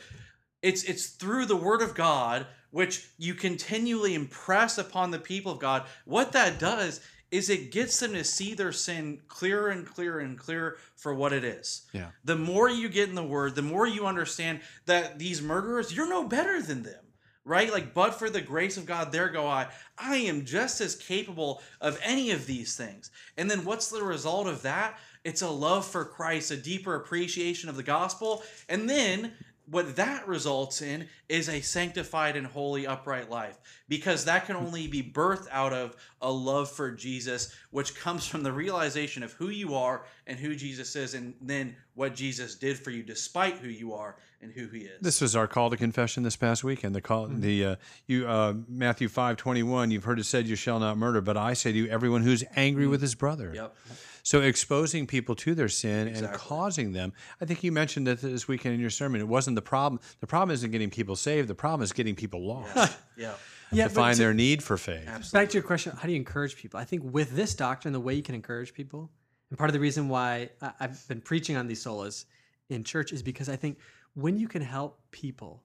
it's 0.62 0.84
it's 0.84 1.08
through 1.08 1.46
the 1.46 1.56
Word 1.56 1.82
of 1.82 1.96
God 1.96 2.48
which 2.72 3.08
you 3.18 3.34
continually 3.34 4.14
impress 4.14 4.78
upon 4.78 5.12
the 5.12 5.20
people 5.20 5.54
of 5.54 5.60
God. 5.60 5.84
What 6.04 6.34
that 6.34 6.60
does 6.60 7.00
is 7.32 7.50
it 7.50 7.72
gets 7.72 7.98
them 8.02 8.12
to 8.12 8.26
see 8.26 8.54
their 8.56 8.74
sin 8.74 9.22
clearer 9.30 9.70
and 9.70 9.88
clearer 9.88 10.20
and 10.20 10.38
clearer 10.38 10.76
for 10.98 11.14
what 11.14 11.32
it 11.32 11.46
is. 11.46 11.88
Yeah. 11.94 12.10
The 12.26 12.36
more 12.36 12.70
you 12.70 12.90
get 12.90 13.08
in 13.08 13.16
the 13.16 13.24
Word, 13.24 13.56
the 13.56 13.62
more 13.62 13.88
you 13.88 14.06
understand 14.06 14.60
that 14.86 15.18
these 15.18 15.42
murderers, 15.42 15.96
you're 15.96 16.10
no 16.10 16.28
better 16.28 16.62
than 16.62 16.84
them. 16.84 17.06
Right? 17.46 17.72
Like, 17.72 17.94
but 17.94 18.16
for 18.16 18.30
the 18.30 18.42
grace 18.42 18.78
of 18.78 18.86
God, 18.86 19.12
there 19.12 19.30
go 19.30 19.48
I. 19.48 19.68
I 19.98 20.18
am 20.18 20.46
just 20.46 20.82
as 20.82 20.96
capable 20.96 21.62
of 21.82 22.00
any 22.04 22.32
of 22.32 22.46
these 22.46 22.76
things. 22.76 23.12
And 23.38 23.50
then 23.50 23.66
what's 23.66 23.90
the 23.90 24.04
result 24.04 24.48
of 24.48 24.62
that? 24.64 25.00
It's 25.24 25.42
a 25.42 25.50
love 25.50 25.86
for 25.86 26.06
Christ, 26.06 26.52
a 26.52 26.58
deeper 26.58 26.96
appreciation 26.96 27.70
of 27.70 27.76
the 27.76 27.84
gospel. 27.84 28.44
And 28.68 28.90
then 28.90 29.34
what 29.70 29.96
that 29.98 30.28
results 30.28 30.82
in 30.82 31.08
is 31.28 31.48
a 31.48 31.62
sanctified 31.62 32.36
and 32.36 32.48
holy, 32.48 32.88
upright 32.88 33.30
life. 33.30 33.60
Because 33.88 34.26
that 34.26 34.46
can 34.46 34.56
only 34.56 34.88
be 34.88 35.04
birthed 35.04 35.48
out 35.52 35.74
of 35.74 35.96
a 36.22 36.32
love 36.32 36.72
for 36.72 36.92
Jesus, 36.92 37.54
which 37.72 37.96
comes 37.96 38.26
from 38.26 38.44
the 38.44 38.52
realization 38.52 39.22
of 39.22 39.34
who 39.34 39.50
you 39.50 39.76
are 39.76 40.06
and 40.26 40.40
who 40.40 40.56
Jesus 40.56 40.96
is, 40.96 41.14
and 41.14 41.36
then 41.42 41.76
what 41.94 42.16
Jesus 42.16 42.56
did 42.56 42.80
for 42.80 42.92
you 42.92 43.04
despite 43.04 43.58
who 43.58 43.70
you 43.70 43.94
are 43.94 44.16
and 44.42 44.52
who 44.52 44.68
he 44.68 44.80
is. 44.82 45.02
This 45.02 45.22
was 45.22 45.36
our 45.36 45.48
call 45.48 45.70
to 45.70 45.78
confession 45.78 46.24
this 46.24 46.36
past 46.36 46.64
weekend. 46.64 46.96
The 46.96 47.02
call, 47.02 47.28
Mm-hmm. 47.28 47.42
the 47.42 47.66
uh, 47.66 47.76
you 48.08 48.28
uh, 48.28 48.54
Matthew 48.68 49.08
five 49.10 49.38
twenty 49.38 49.64
one. 49.64 49.92
You've 49.92 50.04
heard 50.06 50.20
it 50.20 50.26
said, 50.26 50.48
"You 50.48 50.56
shall 50.56 50.80
not 50.80 50.98
murder." 50.98 51.22
But 51.22 51.38
I 51.38 51.54
say 51.54 51.72
to 51.72 51.78
you, 51.78 51.88
everyone 51.88 52.22
who's 52.24 52.44
angry 52.56 52.88
with 52.88 53.02
his 53.02 53.16
brother. 53.16 53.48
Mm-hmm. 53.48 53.56
Yep. 53.56 53.76
So 54.22 54.42
exposing 54.42 55.08
people 55.08 55.34
to 55.36 55.56
their 55.56 55.70
sin 55.70 56.08
and 56.10 56.32
causing 56.34 56.92
them. 56.92 57.14
I 57.42 57.46
think 57.46 57.64
you 57.64 57.72
mentioned 57.72 58.06
that 58.08 58.22
this 58.22 58.48
weekend 58.48 58.76
in 58.76 58.82
your 58.82 58.90
sermon. 58.92 59.22
It 59.22 59.28
wasn't 59.28 59.56
the 59.56 59.62
problem. 59.62 60.00
The 60.20 60.28
problem 60.28 60.54
isn't 60.54 60.70
getting 60.72 60.90
people 60.90 61.16
saved. 61.16 61.48
The 61.48 61.56
problem 61.56 61.84
is 61.84 61.94
getting 61.94 62.16
people 62.16 62.46
lost 62.46 62.98
Yeah. 63.18 63.34
Yeah, 63.72 63.84
to 63.88 63.94
find 63.94 64.16
to- 64.16 64.24
their 64.24 64.34
need 64.34 64.64
for 64.64 64.78
faith. 64.78 65.08
Absolutely. 65.08 65.40
back 65.46 65.50
to 65.52 65.54
your 65.58 65.64
question 65.64 65.92
how 65.96 66.04
do 66.08 66.10
you 66.12 66.16
encourage 66.18 66.56
people 66.56 66.80
i 66.80 66.84
think 66.84 67.04
with 67.06 67.36
this 67.36 67.54
doctrine 67.54 67.94
the 67.94 68.00
way 68.00 68.16
you 68.16 68.24
can 68.24 68.34
encourage 68.34 68.74
people 68.74 69.12
and 69.52 69.60
part 69.60 69.70
of 69.70 69.76
the 69.76 69.80
reason 69.80 70.10
why 70.10 70.50
i've 70.80 71.08
been 71.08 71.22
preaching 71.22 71.56
on 71.56 71.68
these 71.68 71.84
solas 71.84 72.26
in 72.70 72.84
church 72.84 73.14
is 73.14 73.22
because 73.22 73.48
i 73.48 73.56
think 73.56 73.78
when 74.16 74.38
you 74.38 74.48
can 74.48 74.62
help 74.62 75.00
people 75.12 75.64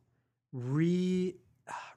re 0.52 1.34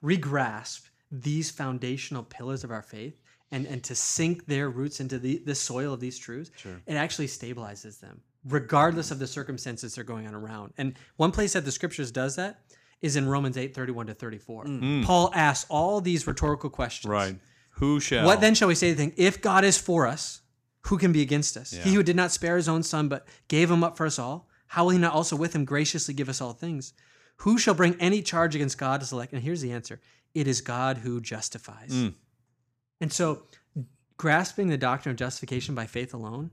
regrasp 0.02 0.88
these 1.10 1.50
foundational 1.50 2.22
pillars 2.22 2.64
of 2.64 2.70
our 2.70 2.82
faith 2.82 3.20
and, 3.50 3.66
and 3.66 3.82
to 3.84 3.94
sink 3.94 4.46
their 4.46 4.68
roots 4.68 5.00
into 5.00 5.18
the, 5.18 5.42
the 5.46 5.54
soil 5.54 5.92
of 5.94 6.00
these 6.00 6.18
truths 6.18 6.50
Sure. 6.56 6.80
it 6.86 6.94
actually 6.94 7.26
stabilizes 7.26 8.00
them 8.00 8.20
regardless 8.44 9.10
of 9.10 9.18
the 9.18 9.26
circumstances 9.26 9.94
they're 9.94 10.04
going 10.04 10.26
on 10.26 10.34
around 10.34 10.72
and 10.78 10.94
one 11.16 11.30
place 11.32 11.52
that 11.54 11.64
the 11.64 11.72
scriptures 11.72 12.10
does 12.10 12.36
that 12.36 12.60
is 13.02 13.16
in 13.16 13.26
romans 13.28 13.56
8 13.56 13.74
31 13.74 14.06
to 14.06 14.14
34 14.14 14.64
mm. 14.64 14.80
Mm. 14.80 15.04
paul 15.04 15.30
asks 15.34 15.66
all 15.70 16.00
these 16.00 16.26
rhetorical 16.26 16.70
questions 16.70 17.10
Right. 17.10 17.36
Who 17.72 18.00
shall? 18.00 18.26
what 18.26 18.40
then 18.40 18.54
shall 18.54 18.68
we 18.68 18.74
say 18.74 18.90
to 18.90 18.94
the 18.96 19.02
thing? 19.02 19.12
If 19.16 19.40
God 19.40 19.64
is 19.64 19.78
for 19.78 20.06
us, 20.08 20.40
who 20.86 20.98
can 20.98 21.12
be 21.12 21.22
against 21.22 21.56
us? 21.56 21.70
He 21.70 21.94
who 21.94 22.02
did 22.02 22.16
not 22.16 22.32
spare 22.32 22.56
his 22.56 22.68
own 22.68 22.82
son, 22.82 23.06
but 23.08 23.24
gave 23.46 23.70
him 23.70 23.84
up 23.84 23.96
for 23.96 24.04
us 24.04 24.18
all, 24.18 24.47
how 24.68 24.84
will 24.84 24.90
he 24.90 24.98
not 24.98 25.14
also 25.14 25.36
with 25.36 25.54
him 25.54 25.64
graciously 25.64 26.14
give 26.14 26.28
us 26.28 26.40
all 26.40 26.52
things? 26.52 26.92
Who 27.38 27.58
shall 27.58 27.74
bring 27.74 27.96
any 28.00 28.22
charge 28.22 28.54
against 28.54 28.78
God's 28.78 29.12
elect? 29.12 29.32
And 29.32 29.42
here's 29.42 29.60
the 29.60 29.72
answer 29.72 30.00
it 30.34 30.46
is 30.46 30.60
God 30.60 30.98
who 30.98 31.20
justifies. 31.20 31.90
Mm. 31.90 32.14
And 33.00 33.12
so, 33.12 33.42
grasping 34.16 34.68
the 34.68 34.76
doctrine 34.76 35.10
of 35.10 35.16
justification 35.16 35.74
by 35.74 35.86
faith 35.86 36.12
alone 36.14 36.50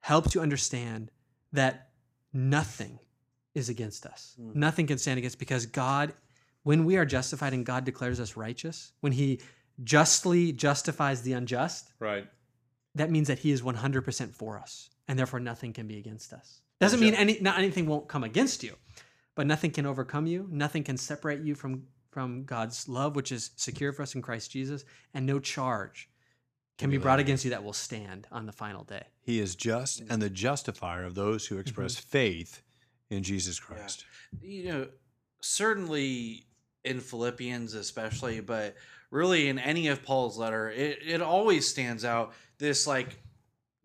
helps 0.00 0.34
you 0.34 0.40
understand 0.40 1.10
that 1.52 1.90
nothing 2.32 2.98
is 3.54 3.68
against 3.68 4.04
us. 4.06 4.34
Mm. 4.40 4.54
Nothing 4.56 4.86
can 4.86 4.98
stand 4.98 5.18
against 5.18 5.38
because 5.38 5.66
God, 5.66 6.12
when 6.64 6.84
we 6.84 6.96
are 6.96 7.04
justified 7.06 7.52
and 7.52 7.64
God 7.64 7.84
declares 7.84 8.18
us 8.18 8.36
righteous, 8.36 8.92
when 9.00 9.12
He 9.12 9.40
justly 9.82 10.52
justifies 10.52 11.22
the 11.22 11.34
unjust, 11.34 11.92
Right. 12.00 12.26
that 12.94 13.10
means 13.10 13.28
that 13.28 13.38
He 13.40 13.50
is 13.52 13.62
100% 13.62 14.34
for 14.34 14.58
us, 14.58 14.90
and 15.06 15.18
therefore 15.18 15.40
nothing 15.40 15.72
can 15.72 15.86
be 15.86 15.98
against 15.98 16.32
us. 16.32 16.60
Doesn't 16.84 17.00
mean 17.00 17.14
any 17.14 17.38
not 17.40 17.58
anything 17.58 17.86
won't 17.86 18.08
come 18.08 18.24
against 18.24 18.62
you, 18.62 18.76
but 19.34 19.46
nothing 19.46 19.70
can 19.70 19.86
overcome 19.86 20.26
you. 20.26 20.48
Nothing 20.50 20.84
can 20.84 20.96
separate 20.96 21.40
you 21.40 21.54
from 21.54 21.84
from 22.10 22.44
God's 22.44 22.88
love, 22.88 23.16
which 23.16 23.32
is 23.32 23.50
secure 23.56 23.92
for 23.92 24.02
us 24.02 24.14
in 24.14 24.22
Christ 24.22 24.50
Jesus, 24.50 24.84
and 25.12 25.26
no 25.26 25.40
charge 25.40 26.08
can 26.78 26.90
be 26.90 26.96
brought 26.96 27.20
against 27.20 27.44
you 27.44 27.50
that 27.50 27.62
will 27.62 27.72
stand 27.72 28.26
on 28.32 28.46
the 28.46 28.52
final 28.52 28.84
day. 28.84 29.04
He 29.22 29.40
is 29.40 29.54
just 29.54 30.02
and 30.08 30.20
the 30.20 30.30
justifier 30.30 31.04
of 31.04 31.14
those 31.14 31.46
who 31.46 31.58
express 31.58 31.94
mm-hmm. 31.94 32.08
faith 32.08 32.62
in 33.10 33.22
Jesus 33.22 33.60
Christ. 33.60 34.04
you 34.42 34.68
know, 34.68 34.88
certainly 35.40 36.46
in 36.84 37.00
Philippians, 37.00 37.74
especially, 37.74 38.40
but 38.40 38.74
really 39.10 39.48
in 39.48 39.58
any 39.58 39.88
of 39.88 40.02
Paul's 40.02 40.38
letter, 40.38 40.70
it, 40.70 40.98
it 41.06 41.22
always 41.22 41.66
stands 41.68 42.04
out 42.04 42.32
this 42.58 42.86
like 42.86 43.18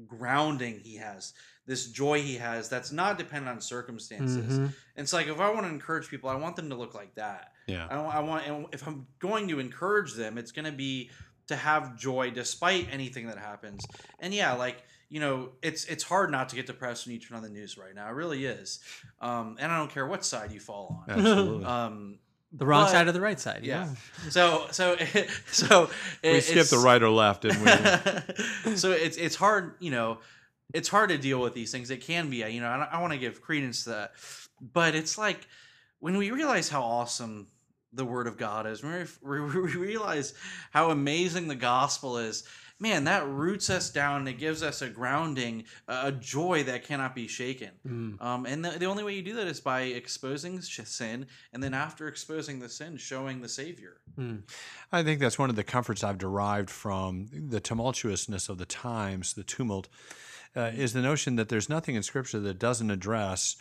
grounding 0.06 0.80
he 0.80 0.96
has, 0.98 1.34
this 1.70 1.86
joy 1.92 2.20
he 2.22 2.36
has 2.36 2.68
that's 2.68 2.92
not 2.92 3.18
dependent 3.18 3.50
on 3.56 3.62
circumstances. 3.62 4.58
Mhm. 4.60 4.64
And 4.64 4.74
it's 4.98 5.14
like 5.14 5.28
if 5.28 5.40
I 5.40 5.50
want 5.52 5.66
to 5.68 5.70
encourage 5.72 6.10
people, 6.10 6.30
I 6.30 6.36
want 6.36 6.56
them 6.56 6.70
to 6.70 6.76
look 6.76 6.94
like 6.96 7.14
that. 7.16 7.54
Yeah. 7.68 7.86
I, 7.90 7.96
I 8.18 8.20
want, 8.22 8.48
and 8.48 8.66
if 8.74 8.86
I'm 8.88 9.06
going 9.20 9.48
to 9.50 9.60
encourage 9.60 10.14
them, 10.16 10.38
it's 10.40 10.52
going 10.52 10.66
to 10.66 10.72
be 10.72 11.12
to 11.48 11.56
have 11.56 11.96
joy 11.98 12.32
despite 12.32 12.88
anything 12.92 13.28
that 13.28 13.38
happens. 13.38 13.86
And 14.20 14.34
yeah, 14.34 14.54
like 14.54 14.84
you 15.10 15.20
know, 15.20 15.50
it's 15.62 15.86
it's 15.86 16.04
hard 16.04 16.30
not 16.32 16.50
to 16.50 16.56
get 16.56 16.66
depressed 16.68 17.06
when 17.06 17.14
you 17.16 17.20
turn 17.22 17.38
on 17.38 17.44
the 17.44 17.50
news 17.50 17.78
right 17.78 17.94
now. 17.96 18.08
It 18.10 18.14
really 18.14 18.46
is. 18.46 18.80
Um, 19.22 19.56
and 19.60 19.72
I 19.72 19.78
don't 19.78 19.92
care 19.92 20.06
what 20.08 20.26
side 20.26 20.52
you 20.52 20.60
fall 20.60 21.04
on. 21.08 21.18
Absolutely. 21.20 21.66
Um, 21.76 22.20
The 22.52 22.66
wrong 22.66 22.86
But- 22.86 22.92
side 22.92 23.08
or 23.08 23.12
the 23.12 23.22
right 23.22 23.40
side. 23.40 23.62
yeah. 23.64 23.90
So 24.30 24.66
so 24.72 24.98
so 25.52 25.90
we 26.24 26.30
it- 26.30 26.44
skipped 26.44 26.72
the 26.72 26.80
right 26.80 27.02
or 27.02 27.10
left, 27.10 27.44
didn't 27.44 27.62
we? 28.66 28.76
so 28.84 28.92
it's 28.92 29.18
it's 29.18 29.36
hard, 29.36 29.76
you 29.80 29.92
know, 29.92 30.18
it's 30.74 30.90
hard 30.90 31.10
to 31.10 31.18
deal 31.18 31.42
with 31.42 31.54
these 31.54 31.72
things. 31.72 31.90
It 31.90 32.02
can 32.02 32.30
be, 32.30 32.38
you 32.38 32.62
know, 32.62 32.68
I, 32.68 32.90
I 32.92 33.02
want 33.02 33.14
to 33.14 33.20
give 33.20 33.42
credence 33.42 33.84
to 33.86 33.90
that, 33.92 34.12
but 34.62 34.96
it's 34.96 35.18
like 35.18 35.48
when 36.00 36.18
we 36.18 36.32
realize 36.32 36.70
how 36.70 36.82
awesome 36.82 37.48
the 37.94 38.06
Word 38.06 38.28
of 38.28 38.38
God 38.38 38.68
is, 38.68 38.84
when 38.84 39.08
we, 39.22 39.40
we 39.62 39.76
realize 39.76 40.34
how 40.72 40.92
amazing 40.92 41.48
the 41.48 41.56
gospel 41.56 42.18
is. 42.18 42.44
Man, 42.82 43.04
that 43.06 43.28
roots 43.28 43.70
us 43.70 43.90
down 43.90 44.20
and 44.20 44.30
it 44.30 44.38
gives 44.38 44.64
us 44.64 44.82
a 44.82 44.88
grounding, 44.88 45.66
a 45.90 46.14
joy 46.14 46.64
that 46.64 46.86
cannot 46.86 47.14
be 47.14 47.28
shaken. 47.28 47.72
Mm. 47.86 48.22
Um, 48.22 48.46
and 48.46 48.64
the, 48.64 48.70
the 48.70 48.86
only 48.86 49.04
way 49.04 49.16
you 49.16 49.22
do 49.22 49.34
that 49.34 49.48
is 49.48 49.60
by 49.60 49.82
exposing 49.82 50.62
sin, 50.62 51.28
and 51.52 51.62
then 51.62 51.74
after 51.74 52.08
exposing 52.08 52.60
the 52.60 52.70
sin, 52.70 52.96
showing 52.96 53.42
the 53.42 53.50
Savior. 53.50 53.98
Mm. 54.18 54.44
I 54.94 55.04
think 55.04 55.20
that's 55.20 55.38
one 55.38 55.50
of 55.50 55.58
the 55.58 55.64
comforts 55.66 56.06
I've 56.06 56.18
derived 56.18 56.70
from 56.70 57.28
the 57.34 57.60
tumultuousness 57.60 58.48
of 58.48 58.58
the 58.60 58.66
times, 58.66 59.34
the 59.34 59.44
tumult, 59.44 59.90
uh, 60.56 60.72
is 60.76 60.94
the 60.94 61.02
notion 61.02 61.36
that 61.36 61.50
there's 61.50 61.70
nothing 61.70 61.96
in 61.96 62.04
Scripture 62.04 62.40
that 62.40 62.60
doesn't 62.60 62.92
address 62.92 63.56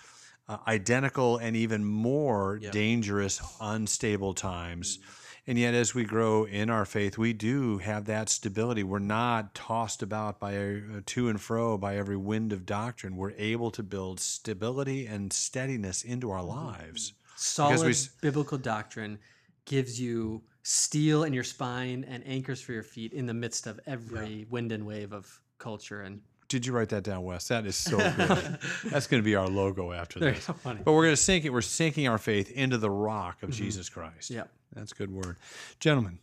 uh, 0.49 0.57
identical 0.67 1.37
and 1.37 1.55
even 1.57 1.85
more 1.85 2.59
Yeah. 2.63 2.71
dangerous, 2.71 3.41
unstable 3.61 4.35
times. 4.35 4.99
And 5.47 5.59
yet, 5.59 5.73
as 5.73 5.95
we 5.95 6.05
grow 6.05 6.45
in 6.45 6.69
our 6.69 6.85
faith, 6.85 7.17
we 7.17 7.33
do 7.33 7.79
have 7.79 8.05
that 8.05 8.29
stability. 8.29 8.83
We're 8.83 8.99
not 8.99 9.55
tossed 9.55 10.03
about 10.03 10.39
by 10.39 10.53
a, 10.53 11.01
to 11.01 11.29
and 11.29 11.41
fro 11.41 11.79
by 11.79 11.97
every 11.97 12.19
wind 12.19 12.53
of 12.53 12.67
doctrine. 12.67 13.17
We're 13.17 13.33
able 13.33 13.71
to 13.71 13.83
build 13.83 14.21
stability 14.21 15.07
and 15.07 15.33
steadiness 15.33 16.03
into 16.03 16.31
our 16.31 16.43
lives. 16.43 17.15
Solid 17.37 17.87
we 17.87 17.95
biblical 18.21 18.59
doctrine 18.59 19.19
gives 19.65 19.99
you 19.99 20.43
steel 20.63 21.25
in 21.25 21.33
your 21.33 21.45
spine 21.45 22.05
and 22.05 22.23
anchors 22.27 22.61
for 22.61 22.73
your 22.73 22.83
feet 22.83 23.15
in 23.15 23.25
the 23.25 23.35
midst 23.35 23.67
of 23.67 23.81
every 23.87 24.47
wind 24.51 24.71
and 24.73 24.85
wave 24.85 25.13
of 25.13 25.41
culture. 25.59 26.03
And 26.03 26.21
Did 26.49 26.65
you 26.65 26.73
write 26.73 26.89
that 26.91 27.05
down, 27.05 27.25
Wes? 27.25 27.49
That 27.49 27.67
is 27.67 27.77
so 27.77 27.99
good. 27.99 28.59
That's 28.87 29.07
going 29.07 29.23
to 29.23 29.25
be 29.25 29.35
our 29.35 29.49
logo 29.49 29.93
after 29.93 30.19
this. 30.19 30.45
so 30.45 30.55
funny. 30.55 30.81
But 30.83 30.93
we're 30.93 31.05
going 31.05 31.17
to 31.17 31.23
sink 31.23 31.45
it. 31.45 31.51
We're 31.53 31.61
sinking 31.61 32.09
our 32.09 32.17
faith 32.19 32.51
into 32.51 32.79
the 32.79 32.91
rock 32.91 33.43
of 33.43 33.51
Jesus 33.51 33.89
Christ. 33.89 34.31
Yeah. 34.31 34.45
That's 34.75 34.93
a 34.93 34.95
good 34.95 35.11
word. 35.11 35.37
Gentlemen, 35.79 36.19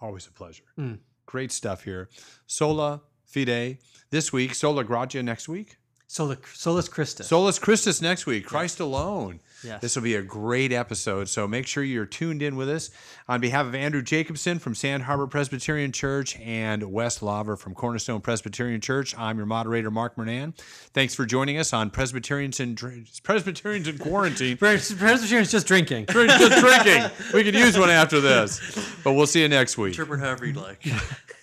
always 0.00 0.26
a 0.26 0.32
pleasure. 0.32 0.64
Mm. 0.78 0.98
Great 1.24 1.52
stuff 1.52 1.84
here. 1.84 2.08
Sola 2.46 3.00
Fide 3.24 3.78
this 4.10 4.30
week, 4.32 4.54
Sola 4.54 4.84
Gratia 4.84 5.22
next 5.22 5.48
week, 5.48 5.78
Sola, 6.12 6.36
Solus 6.52 6.90
Christus. 6.90 7.26
Solus 7.26 7.58
Christus 7.58 8.02
next 8.02 8.26
week, 8.26 8.44
Christ 8.44 8.80
alone. 8.80 9.40
Yes. 9.64 9.80
This 9.80 9.96
will 9.96 10.02
be 10.02 10.16
a 10.16 10.20
great 10.22 10.70
episode. 10.70 11.26
So 11.30 11.48
make 11.48 11.66
sure 11.66 11.82
you're 11.82 12.04
tuned 12.04 12.42
in 12.42 12.54
with 12.54 12.68
us. 12.68 12.90
On 13.30 13.40
behalf 13.40 13.64
of 13.64 13.74
Andrew 13.74 14.02
Jacobson 14.02 14.58
from 14.58 14.74
Sand 14.74 15.04
Harbor 15.04 15.26
Presbyterian 15.26 15.90
Church 15.90 16.38
and 16.38 16.92
Wes 16.92 17.22
Laver 17.22 17.56
from 17.56 17.72
Cornerstone 17.74 18.20
Presbyterian 18.20 18.82
Church, 18.82 19.16
I'm 19.16 19.38
your 19.38 19.46
moderator, 19.46 19.90
Mark 19.90 20.16
Mernan. 20.16 20.54
Thanks 20.92 21.14
for 21.14 21.24
joining 21.24 21.56
us 21.56 21.72
on 21.72 21.88
Presbyterians 21.88 22.60
in, 22.60 22.76
Presbyterians 23.22 23.88
in 23.88 23.96
Quarantine. 23.96 24.56
Presbyterian's 24.58 25.50
just 25.50 25.66
drinking. 25.66 26.06
Just 26.10 26.60
drinking. 26.60 27.10
We 27.32 27.42
could 27.42 27.54
use 27.54 27.78
one 27.78 27.88
after 27.88 28.20
this. 28.20 28.60
But 29.02 29.14
we'll 29.14 29.26
see 29.26 29.42
you 29.42 29.48
next 29.48 29.76
week. 29.78 29.94
Interpret 29.94 30.20
however 30.20 30.46
you'd 30.46 30.56
like. 30.56 30.86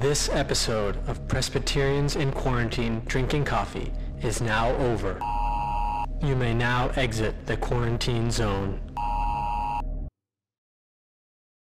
This 0.00 0.30
episode 0.30 0.96
of 1.08 1.28
Presbyterians 1.28 2.16
in 2.16 2.32
Quarantine 2.32 3.02
Drinking 3.04 3.44
Coffee 3.44 3.92
is 4.22 4.40
now 4.40 4.74
over. 4.76 5.20
You 6.26 6.34
may 6.36 6.54
now 6.54 6.88
exit 6.96 7.34
the 7.44 7.58
quarantine 7.58 8.30
zone. 8.30 8.80